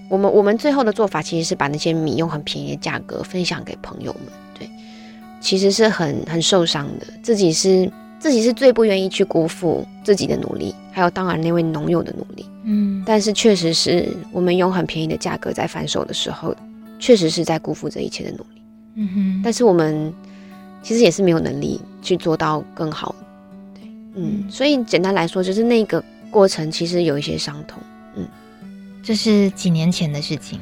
[0.09, 4.33] 我们我们最后的做法其实是把那些米用很便宜的价格分享给朋友们。
[4.57, 4.67] 对，
[5.39, 12.43] 其实是很很受伤的，自己是自己是最不愿意去辜负自己的努力，还有当然那位农友的努力。
[12.63, 16.55] 嗯，但是确实是我们用很便宜的价格在贩售的时候。
[16.99, 18.61] 确实是在辜负这一切的努力，
[18.95, 19.41] 嗯哼。
[19.43, 20.13] 但是我们
[20.81, 23.13] 其实也是没有能力去做到更好，
[23.73, 23.83] 对，
[24.15, 24.43] 嗯。
[24.45, 27.81] 嗯，所以简单来说，就是那个过程其实有一些伤痛，
[28.15, 28.25] 嗯。
[29.03, 30.59] 这是几年前的事情，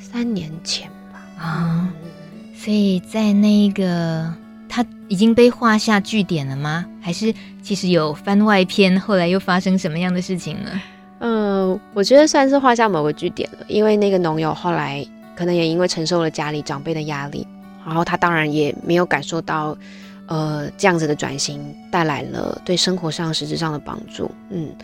[0.00, 1.42] 三年前吧。
[1.42, 4.32] 啊，嗯，所以在那个
[4.68, 6.84] 他已经被画下句点了吗？
[7.00, 9.00] 还是其实有番外篇？
[9.00, 10.70] 后来又发生什么样的事情呢？
[11.20, 15.06] 嗯，我觉得算是画下某个句点了，因为那个农友后来。
[15.36, 17.46] 可能也因为承受了家里长辈的压力，
[17.84, 19.76] 然后他当然也没有感受到，
[20.26, 24.74] 呃，这样子的转型带来了对生活上实质上的帮助，嗯，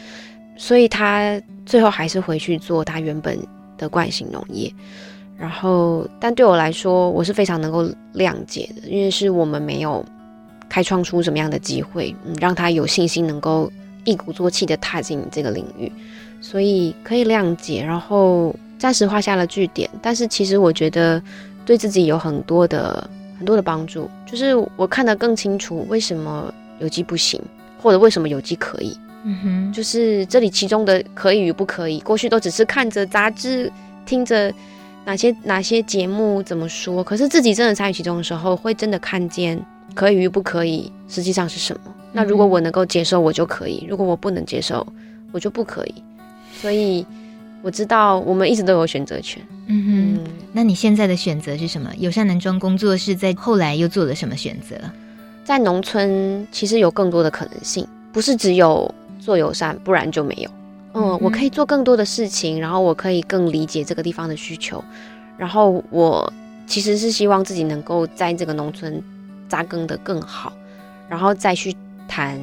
[0.57, 3.39] 所以他最后还是回去做他原本
[3.79, 4.71] 的惯性农业。
[5.39, 7.85] 然后，但对我来说，我是非常能够
[8.15, 10.05] 谅解的，因为是我们没有
[10.69, 13.73] 开创出什么样的机会，嗯，让他有信心能够
[14.05, 15.91] 一鼓作气的踏进这个领域，
[16.41, 17.83] 所以可以谅解。
[17.83, 18.55] 然后。
[18.83, 21.23] 暂时画下了句点，但是其实我觉得
[21.65, 27.41] 对自己有很多的很多的帮助，就是我看得更清楚为什么有机不行，
[27.81, 28.99] 或者为什么有机可以。
[29.23, 33.71] 嗯哼，就是这里其中的可以与不可以，过去都只是看着杂志，
[34.05, 34.53] 听着
[35.05, 39.65] 哪些哪些节目怎么说，可是自己真的参与其中的时候，会真的看见
[39.95, 41.95] 可以与不可以实际上是什么。
[42.13, 44.85] 那如果我能够接受，我就可以；如果我不能接受，
[45.31, 45.95] 我就不可以。
[46.61, 47.07] 所以。
[47.63, 49.43] 我知道我们一直都有选择权。
[49.67, 51.91] 嗯哼，嗯，那你现在的选择是什么？
[51.97, 54.77] 友善男装工作室在后来又做了什么选择？
[55.45, 60.51] 在农村其实有更多的可能性，不是只有做友善，不然就没有。
[60.95, 64.85] 嗯，嗯，我可以做更多的事情，然后我可以更理解这个地方的需求，
[65.39, 66.33] 然后我
[66.67, 69.03] 其实是希望自己能够在这个农村
[69.49, 70.53] 扎根的更好，
[71.09, 71.75] 然后再去
[72.07, 72.41] 谈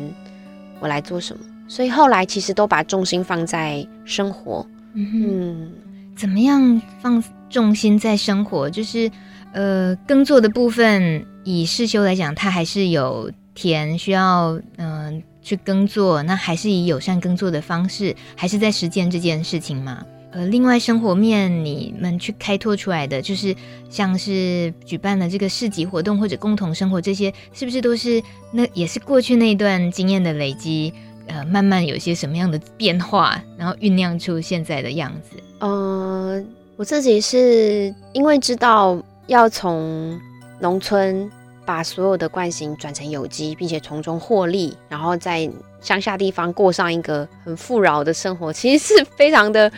[0.80, 1.44] 我来做什么。
[1.68, 4.66] 所以后来其实都把重心放在生活。
[4.94, 5.72] 嗯，
[6.16, 8.70] 怎么样放重心在生活？
[8.70, 9.10] 就是，
[9.54, 20.04] 呃，耕作的部分，以世修来讲，他还是有田需要，嗯、去耕作，那还是以友善耕作的方式，还是在实践这件事情吗？
[20.32, 23.56] 呃，另外生活面，你们去开拓出来的，就是
[23.90, 28.22] 像是举办了这个市集活动或者共同生活这些，是不是都是
[28.52, 30.94] 那也是过去那段经验的累积？
[31.30, 35.38] 呃，慢慢有些什么样的变化，然后酝酿出现在的样子。
[35.60, 36.44] 呃，
[36.76, 40.20] 我自己是因为知道要从
[40.60, 41.30] 农村
[41.66, 45.50] 把所有的惯性转成有机，并且从中获利，然后在
[45.82, 49.72] 乡下地方过上一个很富饶的生活，其实是非常的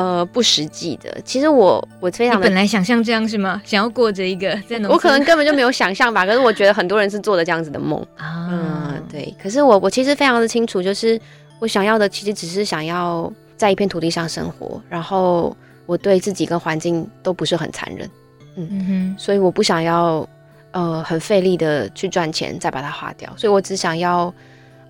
[0.00, 1.20] 呃不实际的。
[1.24, 3.60] 其实我我非常的本来想象这样是吗？
[3.64, 6.24] 想要过着一个在农，我可能根本就没有想象吧。
[6.24, 9.34] 可是我觉得很多人是做的这样子的梦 啊，嗯，对。
[9.42, 11.20] 可是我我其实非常的清楚，就是
[11.58, 18.08] 我想要的其实只是想要在一片土地上生活，然后我对自己跟环境都不是很残忍，
[18.56, 20.26] 嗯，嗯哼，所以我不想要。
[20.72, 23.32] 呃，很费力的去赚钱，再把它花掉。
[23.38, 24.32] 所以我只想要，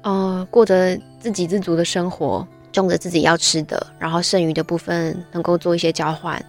[0.02, 6.42] 呃，过着自给自足的生活，种着自己要吃的，然后剩余的部分能够做一些交换，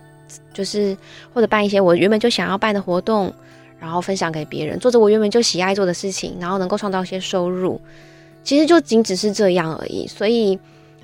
[0.53, 0.95] 就是
[1.33, 3.33] 或者办一些我原本就想要办的活动，
[3.79, 7.79] 然后分享给别人，做着我原本就喜爱做的事情，然后能够创造一些收入。
[8.43, 10.07] 其实就仅只是这样而已。
[10.07, 10.57] 所以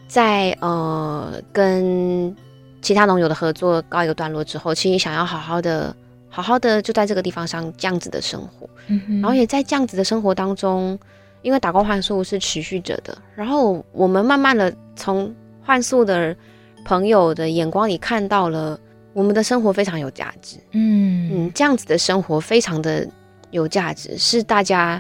[0.08, 2.36] 在呃跟
[2.82, 5.96] 其他农友的合作告一个段落之后，其实想要好好的。
[6.28, 11.00] 好好的就在这个地方上这样子的生活，嗯哼，然后也在这样子的生活当中，
[11.46, 15.32] 因为打工换宿是持续着的，然后我们慢慢的从
[15.64, 16.36] 换宿的
[16.84, 18.80] 朋友的眼光里看到了
[19.14, 23.08] 我们的生活非常有价值，嗯嗯，这样子的生活非常的
[23.52, 25.00] 有价值，是大家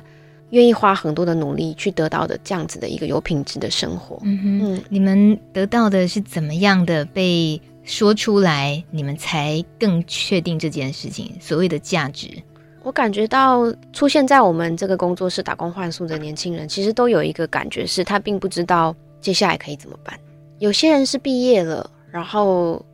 [0.51, 7.59] 愿意花很多的努力去得到的这样子的一个有品质的生活，嗯哼，嗯，你们得到的是怎么样的被？
[7.87, 12.29] 说出来，你们才更确定这件事情所谓的价值。
[12.85, 20.15] 我感觉到出现在我们这个工作室打工换宿的年轻人，其实都有一个感觉，是他并不知道接下来可以怎么办。
[20.59, 22.85] 有些人是毕业了，然后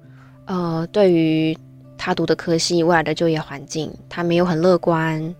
[0.45, 1.57] 呃，对于
[1.97, 5.35] 他读的科系未来的就业环境，他没有很乐观，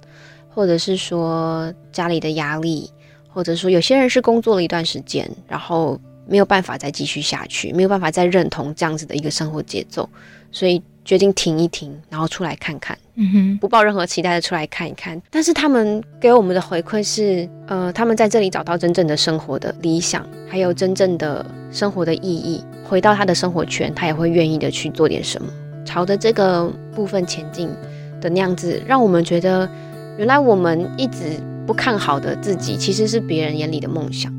[0.50, 2.92] 或者是说家里的压力，
[3.30, 5.98] 或者说有些人是工作了一段时间，然后。
[6.28, 10.08] 没有办法再继续下去，没有办法再认同这样子的一个生活节奏，
[10.50, 12.98] 所以决定停一停，然后出来看看。
[13.16, 15.22] 嗯哼，不抱任何期待的出来看一看。
[15.30, 22.64] 但是他们给我们的回馈是，呃，他们在这里找到真正的生活的理想，还有真正的生活的意义。
[22.84, 25.50] 回到他的生活圈，他也会愿意的去做点什么，
[25.86, 27.70] 朝着这个部分前进
[28.20, 29.70] 的那样子，让我们觉得，
[30.18, 34.34] 原来我们一直不看好的自己，其实是别人眼里的梦想。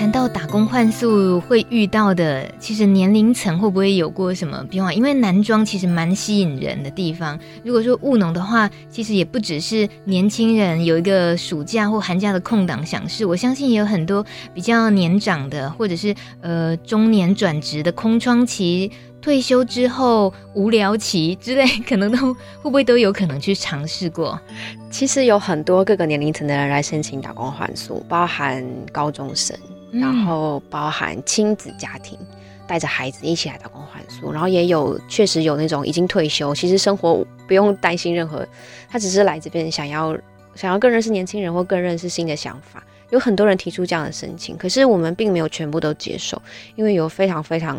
[0.00, 4.90] 谈到打工换宿会遇到的，其实年龄层会不会有过什么变化？
[4.94, 7.38] 因为男装其实蛮吸引人的地方。
[7.62, 14.24] 如果说务农的话，其实也不只是年轻人有一个暑假或寒假的空档想试，我相信也有很多
[14.54, 18.90] 比较年长的，或者是呃中年转职的空窗期、
[19.20, 24.40] 退休之后无聊期之类，可能都会不会都有可能去尝试过？
[24.90, 29.54] 其实有很多各个年龄层的人来申请打工换宿，包含高中生。
[29.92, 32.18] 然后包含亲子家庭
[32.66, 38.46] 带着孩子一起来打工换宿，然后也有确实有那种已经退休，其实生活不用担心任何，
[38.88, 40.16] 他只是来这边想要
[40.54, 42.84] 想要更认识年轻人或更认识新的想法。
[43.10, 46.40] 有很多人提出这样的申请，可是我们并没有全部都接受，
[46.76, 47.76] 因为有非常非常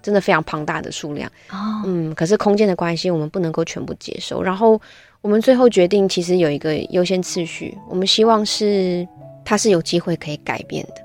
[0.00, 1.30] 真的非常庞大的数量。
[1.50, 4.42] 哦，嗯，可是空间的关系，我们不能够全部接受。
[4.42, 4.80] 然后
[5.20, 9.06] 我们最后决定，其实有一个优先次序，我们希望是
[9.44, 11.02] 他是有机会可以改变的。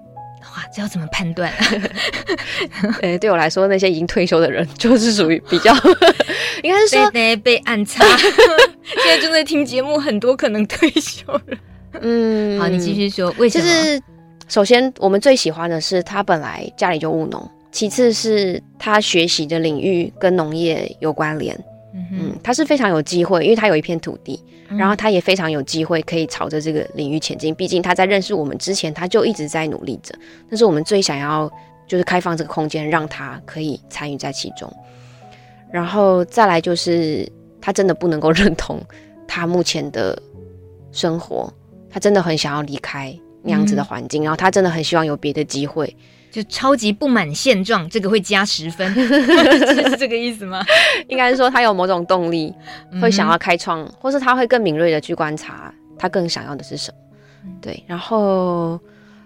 [0.58, 1.53] 哇，这要怎么判断？
[3.03, 5.72] 呃、欸，对我来说，那些已经退休的人就是属于比较，
[6.64, 8.03] 应该是说被被暗插。
[8.18, 11.41] 现在正在听节目，很多可能退休了。
[12.01, 13.64] 嗯，好，你继续说，为什么？
[13.64, 14.01] 就是
[14.47, 21.55] 首先，我们最喜欢的是他本来家里就务农，其次是他学习的领域跟农业有关联。
[21.93, 27.53] 嗯，他是非常有机会，因为他有一片土地，然后他也非常有机会可以朝着这个领域前进。
[27.55, 30.13] 毕竟他在认识我们之前，他就一直在努力着。
[30.49, 31.49] 但是我们最想要
[31.88, 34.72] 就是开放这个空间，让他可以参与在其中。
[35.72, 38.82] 然后再来就是他真的不能够 认同
[39.28, 40.22] 他目前的
[40.91, 41.53] 生活，
[41.89, 45.95] 他真的很想要离开那样子的环境，然后他真的很希望有别的机会。
[46.38, 50.64] 就超级不满现状，这个会加十分， 是这个意思吗？
[51.10, 52.54] 应该是说他有某种动力，
[53.02, 57.52] 会想要开创，或是他会更敏锐的去观察他更想要的是什么。
[57.60, 58.80] 对，然后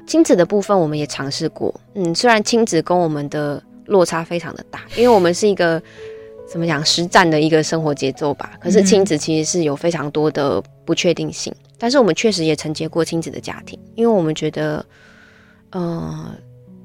[0.07, 5.83] 亲子的部分我们也尝试过，嗯，虽然亲子跟我们的落差非常的大，因为我们是一个
[6.49, 14.85] 怎么讲实战的一个生活节奏吧，可是亲子其实是有非常多的不确定性，但是我们确实也承接过亲子的家庭，因为我们觉得，
[15.71, 16.35] 嗯、呃。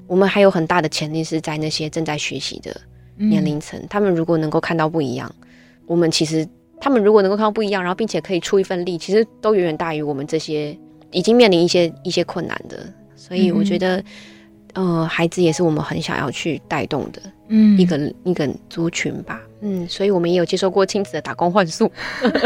[0.06, 2.74] 我们还有很大的潜力是在那些正在学习的
[3.16, 5.32] 年龄层，嗯，他们如果能够看到不一样，
[5.86, 6.46] 我们其实
[6.80, 10.76] 他们如果能够看到不一样，然后并且可以出一份力，其实都远远大于我们这些
[11.10, 12.86] 已经面临一些一些困难的。
[13.14, 14.04] 所以我觉得，
[14.74, 21.90] 呃，孩子也是我们很想要去带动的，嗯一个一个族群吧，嗯，所以我们也有接受过亲子的打工换宿。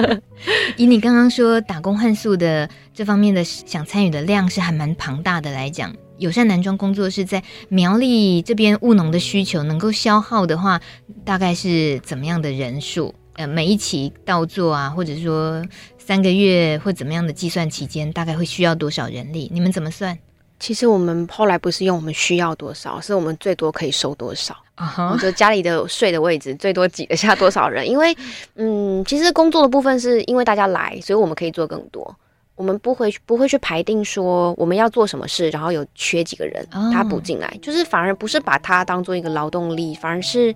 [0.78, 10.79] 以你刚刚说打工换宿的这方面的想参与的量是还蛮庞大的来讲，友善男装工作室在苗栗这边务农的需求能够消耗的话，
[11.25, 13.14] 大概是怎么样的人数？
[13.37, 15.64] 呃，每一期到做啊，或者说
[15.97, 19.51] 三个月或怎么样的计算期间，大概会需要多少人力？
[19.51, 20.18] 你们怎么算？
[20.59, 24.55] 其实我们后来不是用我们需要多少，是我们最多可以收多少。
[24.75, 27.89] 啊我觉得家里的睡的位置最多挤得下多少人？
[27.89, 28.14] 因为，
[28.57, 32.14] 嗯，其实工作的部分是因为大家来，所以我们可以做更多。
[32.61, 40.54] 我们不会不会去排定说我们要做什么事，然后有缺几个人，哦他补进来，就是反而不是把他当做一个劳动力，反而是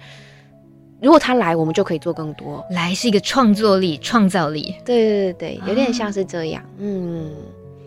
[1.01, 2.63] 如果他来，我们就可以做更多。
[2.71, 6.63] 来是一个创作力、创造力，对对对对，有点像是这样。
[6.77, 7.33] 嗯，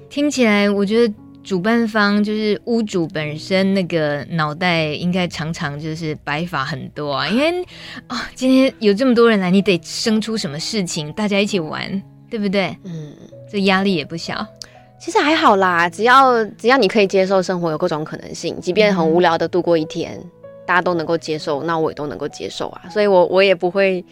[0.09, 1.13] 听起来我觉得。
[1.43, 7.63] 主办方就是屋主本身，那个脑袋应该常常就是白发很多啊，因为
[8.07, 12.75] 啊、哦，今天有这么多人来，你得生出什么事情，大家一起玩，对不对？
[12.83, 13.13] 嗯，
[13.51, 14.45] 这压力也不小。
[14.99, 20.29] 其实还好啦，只要只要你可以接受生活有各种可能性，即便很无聊的度过一天，嗯、
[20.65, 22.81] 大家都能够接受，那我也都能够接受啊。
[22.89, 24.03] 所以我我也不会，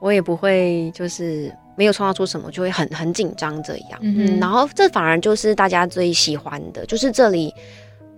[0.00, 1.52] 我也不会就是。
[1.74, 3.98] 没有创造出什么，就会很很紧张这样。
[4.02, 7.52] 嗯，然后这反而就是大家最喜欢的，就是这里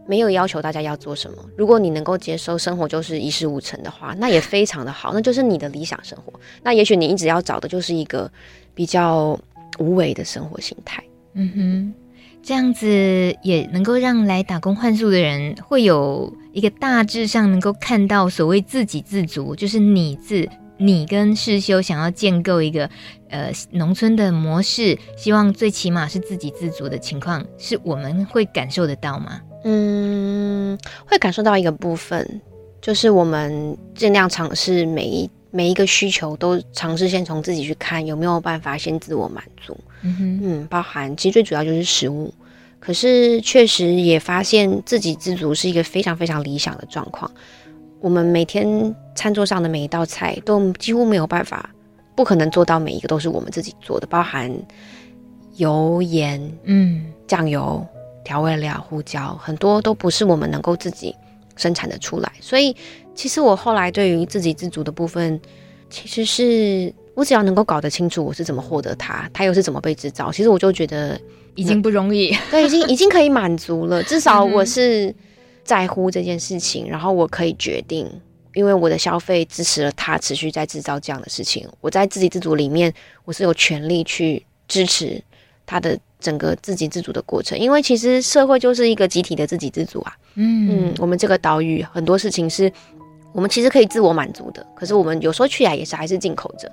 [0.09, 1.37] 没有要求大家要做什么。
[1.57, 6.33] 如果你能够接受生活就是一事无成的话，那也非常的好，那就是你的理想生活。
[6.64, 8.29] 那也许你一直要找的就是一个
[8.75, 9.39] 比较
[9.79, 11.03] 无为的生活形态。
[11.35, 11.95] 嗯哼，
[12.43, 12.87] 这样子
[13.43, 20.49] 也能够让来打工换宿的人会有一个大致上能够看到所谓自给自足，就是你自。
[20.77, 22.91] 你跟世修想要建构一个
[23.29, 29.41] 呃农村的模式，希望最起码是自给自足的情况，是我们会感受得到吗？
[29.62, 32.29] 嗯，会感受到一个部分，
[32.83, 39.79] 就是我们尽量尝试每一每一个需求都尝试先从自己去看有没有办法先自我满足。
[40.03, 42.35] 嗯哼，嗯，包含其实最主要就是食物，
[42.81, 47.31] 可是确实也发现自给自足是一个非常非常理想的状况。
[48.01, 51.71] 我们每天餐桌上的每一道菜都几乎没有办法，
[52.17, 54.51] 不可能做到每一个都是我们自己做的，包含
[55.55, 57.87] 油盐、嗯，酱油、
[58.25, 61.15] 调味料、胡椒，很多都不是我们能够自己
[61.57, 62.33] 生产的出来。
[62.41, 62.75] 所以，
[63.15, 65.41] 其实我后来对于自给自足的部分，
[65.91, 71.21] 其实是我只要能够搞得清楚我是怎么获得它，它又是怎么被制造，其实我就觉得
[71.55, 74.03] 已经不容易， 对，已经已经可以满足了。
[74.03, 75.15] 至少我是。
[75.67, 78.07] 在乎这件事情，然后我可以决定，
[78.53, 81.67] 因为我的消费支持了他持续在制造这样的事情。
[81.81, 82.93] 我在自给自足里面，
[83.25, 85.19] 我是有权利去支持
[85.65, 87.59] 他的整个自给自足的过程。
[87.59, 90.12] 因为其实社会就是一个集体的自给自足啊。
[90.35, 92.72] 嗯嗯，我们这个岛屿很多事情是
[93.33, 96.70] 我们其实可以自我满足的，可是我们有时候去啊也是还是进口着。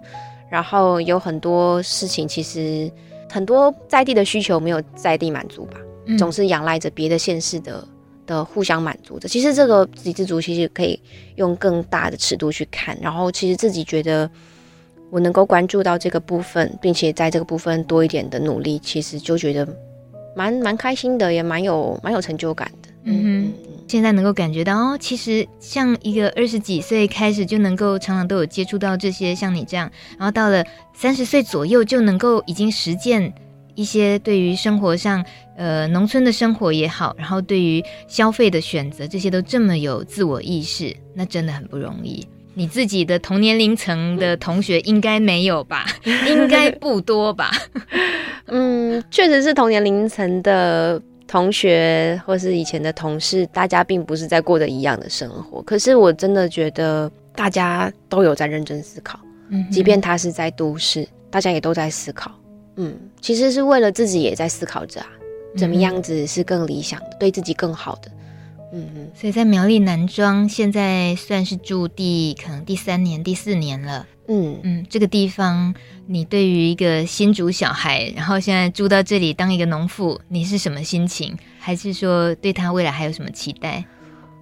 [0.49, 2.89] 然后有很多事情其实
[3.29, 7.85] 很多在地的需求没有在地满足吧，嗯、总是仰赖着别的县市的。
[8.27, 10.97] 的互相满足的，其实这个自给自足其实可以
[11.37, 14.29] 用更大的尺度去看，然后其实自己觉得
[15.11, 19.67] 我能够关注到这个部分，并且在这个部分多一点的努力，其实就觉得
[20.35, 22.89] 蛮蛮开心的，也蛮有蛮有成就感的。
[23.03, 23.53] 嗯哼，
[23.87, 33.31] 现在能够感觉到哦，其实像一个二十几岁开始就能够常常都有接触到这些，像你这样，然后到了三十岁左右就能够已经实践。
[33.73, 42.27] 一些对于生活上，呃，农村的生活也好，然后对于消费的选择，这些都这么有自我意识，那真的很不容易。
[42.53, 45.85] 你自己的同年龄层的同学应该没有吧？
[46.27, 47.51] 应该不多吧？
[48.47, 55.61] 嗯，确实是同年龄层的同学或是以前的同事，大家并不是在过着一样的生活。
[55.61, 59.17] 可是我真的觉得大家都有在认真思考，
[59.49, 62.31] 嗯，即便他是在都市，大家也都在思考。
[62.75, 65.07] 嗯，其实是为了自己也在思考着啊，
[65.55, 68.11] 怎么样子是更理想的，嗯、对自己更好的。
[68.73, 74.07] 嗯嗯，所以在苗栗南庄现在算是住第可能第三年、第四年了。
[74.27, 75.73] 嗯嗯，这个地方，
[76.07, 81.37] 你对于一个新竹小孩，然后现在住到这里当一个农妇，你是什么心情？
[81.59, 83.83] 还是说对他未来还有什么期待？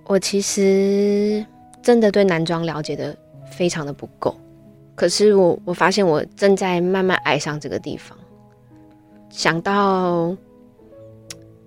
[0.05, 1.43] 我其实
[1.81, 3.17] 真的对南庄了解的
[3.51, 4.39] 非常的不够。
[4.93, 8.15] 可是我我发现我正在慢慢爱上这个地方，
[9.29, 10.35] 想到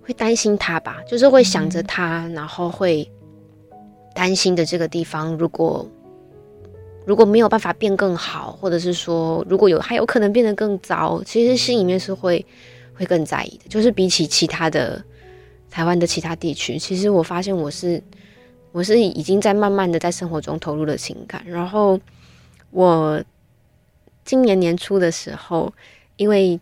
[0.03, 3.09] 会担心他吧，就是会想着他，然后会
[4.13, 5.89] 担心的这个地方，如果
[7.05, 12.45] 如果没有办法变更好，或者是说如果有还有可能变得更糟，其实心里面是会
[12.93, 13.63] 会更在意的。
[13.69, 15.03] 就是比起其他的
[15.69, 18.01] 台湾的其他地区，其实我发现我是
[18.71, 21.43] 我是已经在慢慢的在生活中投入了情感。
[21.45, 21.99] 然后
[22.71, 23.23] 我
[24.25, 25.73] 今年年初的时候，
[26.17, 26.59] 因为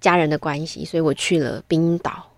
[0.00, 2.30] 家人的关系，所以我去了冰岛。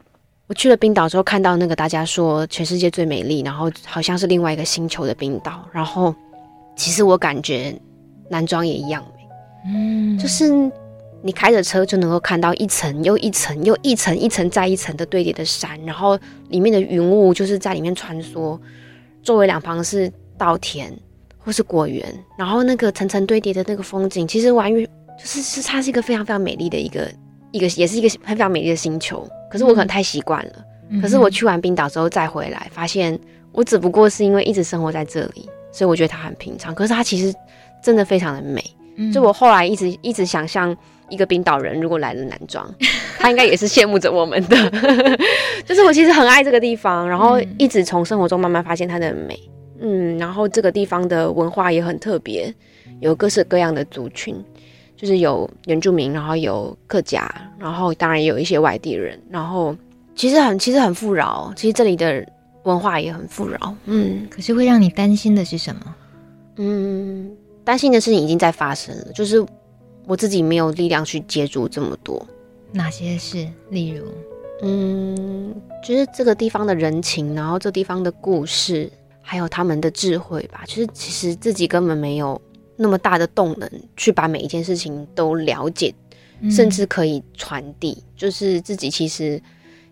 [0.49, 5.69] 我去了冰岛之后，看到那个大家说全世界最美丽，然后好像是另外一个星球的冰岛。
[5.73, 6.15] 然后
[6.77, 7.77] 其实我感觉
[8.29, 9.27] 男装也一样美，
[9.67, 10.53] 嗯，就是
[11.21, 16.17] 你开着车就能够看到一层又一层又一层一层再一层的堆叠的山，然后
[16.51, 18.57] 里面的云雾就是在里面穿梭，
[19.25, 20.97] 周围两旁是稻田
[21.39, 22.07] 或是果园，
[22.39, 24.85] 然后那个层层堆叠的那个风景，其实完全
[25.19, 27.11] 就是是它是一个非常非常美丽的一个
[27.51, 29.29] 一个也是一个非常美丽的星球。
[29.51, 30.53] 可是我可能太习惯了。
[30.89, 33.19] 嗯、可是我去完冰岛之后再回来，发现
[33.53, 36.75] 我只不过是因为一直生活在这里，所以我觉得它很平常。
[36.75, 37.35] 可是它其实
[37.83, 38.63] 真的非常的美。
[38.97, 40.75] 嗯、就我后来一直一直想象
[41.09, 42.73] 一个冰岛人如果来了南庄，
[43.19, 44.57] 他应该也是羡慕着我们的。
[45.67, 49.39] 就是我其实很爱这个地方，然后一直从生活中慢慢发现它的美。
[49.81, 52.55] 嗯，然后这个地方的文化也很特别，
[53.01, 54.35] 有各式各样的族群。
[54.97, 59.77] 就是有原住民，然后有客家，然后当然也有一些外地人，然后
[60.15, 62.27] 其实很其实很富饶，其实这里的
[62.63, 63.77] 文化也很富饶。
[63.85, 65.95] 嗯，可是会让你担心的是什么？
[66.57, 67.31] 嗯，
[67.63, 69.45] 担心的事情已经在发生了，就是
[70.07, 72.27] 我自己没有力量去接住这么多。
[72.73, 73.47] 哪些事？
[73.69, 74.07] 例如，
[74.63, 78.91] 嗯，就是这个地方的人情，然后这地方的故事，
[79.21, 80.63] 还有他们的智慧吧。
[80.67, 82.41] 就是其实自己根本没有。
[82.77, 85.95] 那么大的动能去把每一件事情都了解，
[86.41, 89.41] 嗯、甚至可以传递，就是自己其实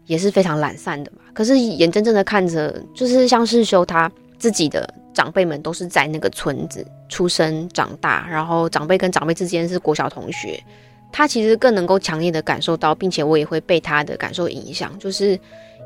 [0.07, 1.19] 也是非常懒散的嘛。
[1.33, 10.63] 可是眼睁睁的看着，就是像是修他自己的长辈们都是在那个村子出生长大，然后长辈跟长辈之间是国小同学，
[11.11, 15.39] 他其实更能够强烈的感受到，并且我也会被他的感受影响，就是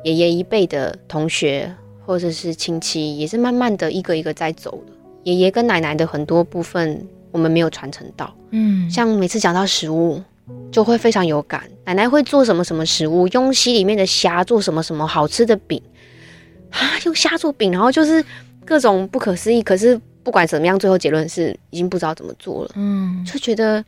[0.03, 1.73] 爷爷一辈的同学
[2.05, 4.93] 或者是亲戚，也是慢慢的一个一个在走的。
[5.23, 8.33] 爷爷跟奶奶的很多部分，我们没有传承到。
[8.51, 10.21] 嗯，像每次讲到食物，
[10.71, 11.63] 就会非常有感。
[11.85, 15.81] 奶奶会做什么什么食物，用溪里面的虾做什么什么好吃的饼
[16.71, 18.23] 啊，用虾做饼，然后就是
[18.65, 19.61] 各种不可思议。
[19.61, 22.71] 可是不管怎么样，最后结论是已经不知道怎么做了。
[22.75, 23.83] 嗯，就觉得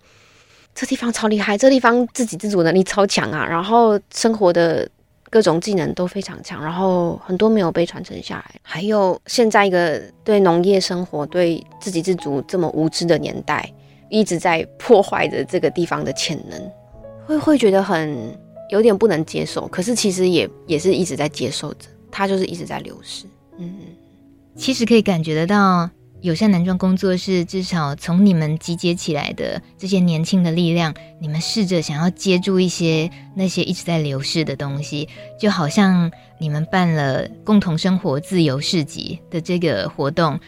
[0.75, 4.87] 这地方超厉害，这地方自给自足能力超强啊，然后生活的。
[5.31, 8.55] 各种技能都非常强，然后很多没有被传承下来。
[8.61, 13.67] 还有现在一个对农业生活、对自给自足这么无知的年代，
[14.09, 16.71] 一直在破坏着这个地方的潜能，
[17.25, 18.37] 会会觉得很
[18.69, 19.65] 有点不能接受。
[19.69, 23.25] 可是其实也也是一直在接受着，它就是一直在流失。
[23.57, 23.73] 嗯，
[24.57, 25.89] 其实可以感觉得到。
[26.21, 35.09] 友善男装工作室至少从你们集结起来的这些年轻的力量，你们试着想要接住一些那些一直在流逝的东西，
[35.39, 40.39] 就好像你们办了共同生活自由市集的这个活动，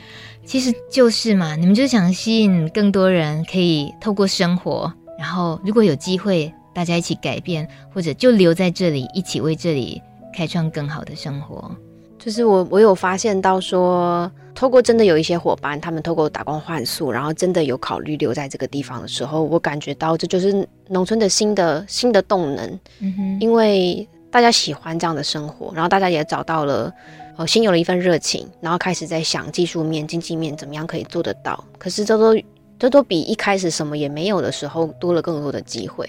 [0.46, 10.00] 其实就是嘛，你们就想吸引更多人可以透过生活，然后如果有机会大家一起改变，或者就留在这里一起为这里
[10.38, 11.76] 开创更好的生活。
[12.24, 14.32] 就是我我有发现到说。
[14.56, 22.80] 透过真的有一些伙伴，他们透过打工换宿，然后真的有考虑留在这个地方的时候，我感觉到这就是农村的新的新的动能。
[23.00, 26.94] 嗯哼，因为大家喜欢这样的生活，然后大家也找到了，
[27.36, 31.62] 呃，新有了一份热情，然后开始在想技术面、经济面怎么样可以做得到。
[31.80, 32.40] 可是这都
[32.78, 36.08] 这都比一开始什么也没有的时候多了更多的机会。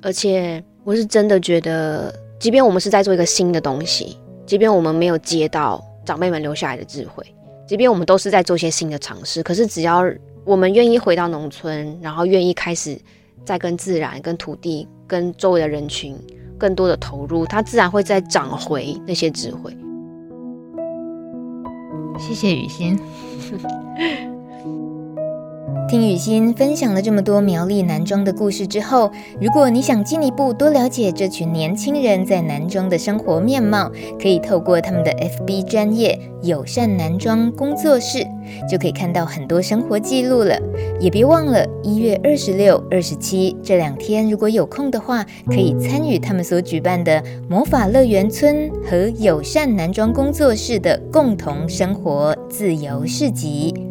[0.00, 4.16] 而且我是真的觉得，即便我们是在做一个新的东西，
[4.50, 7.24] 即便我们没有接到长辈们留下来的智慧。
[7.68, 10.02] 即便我们都是在做些新的尝试，可是只要
[10.44, 12.98] 我们愿意回到农村，然后愿意开始
[13.44, 16.18] 再跟自然、跟土地、跟周围的人群
[16.58, 19.72] 更多的投入，它自然会再长回那些智慧。
[22.18, 22.98] 谢谢雨欣。
[25.88, 29.10] 听雨欣分享了这么多苗栗男装的故事之后，
[29.40, 33.90] 如果你想进一步多了解这群年轻人在男装的生活面貌，
[34.22, 38.24] 可以透过他们的 FB 专业友善男装工作室，
[38.70, 40.56] 就可以看到很多生活记录了。
[41.00, 53.89] 也别忘了一月二十六、二十七这两天，如果有空的话，可以参与他们所举办的魔法乐园村和友善男装工作室的共同生活自由市集。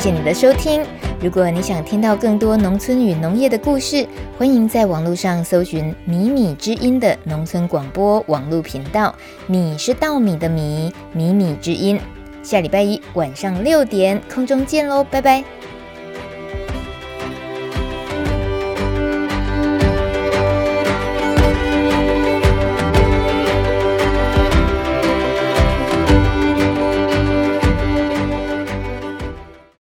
[0.00, 0.82] 谢你的收听。
[1.20, 4.06] 如果你想听到更多农村与农业的故事，
[4.38, 9.14] 欢迎在网络上搜寻“米米之音”的农村广播网络频道。
[9.46, 12.00] 米是稻米的米，米米之音。
[12.42, 15.44] 下礼拜一晚上六点空中见喽，拜拜。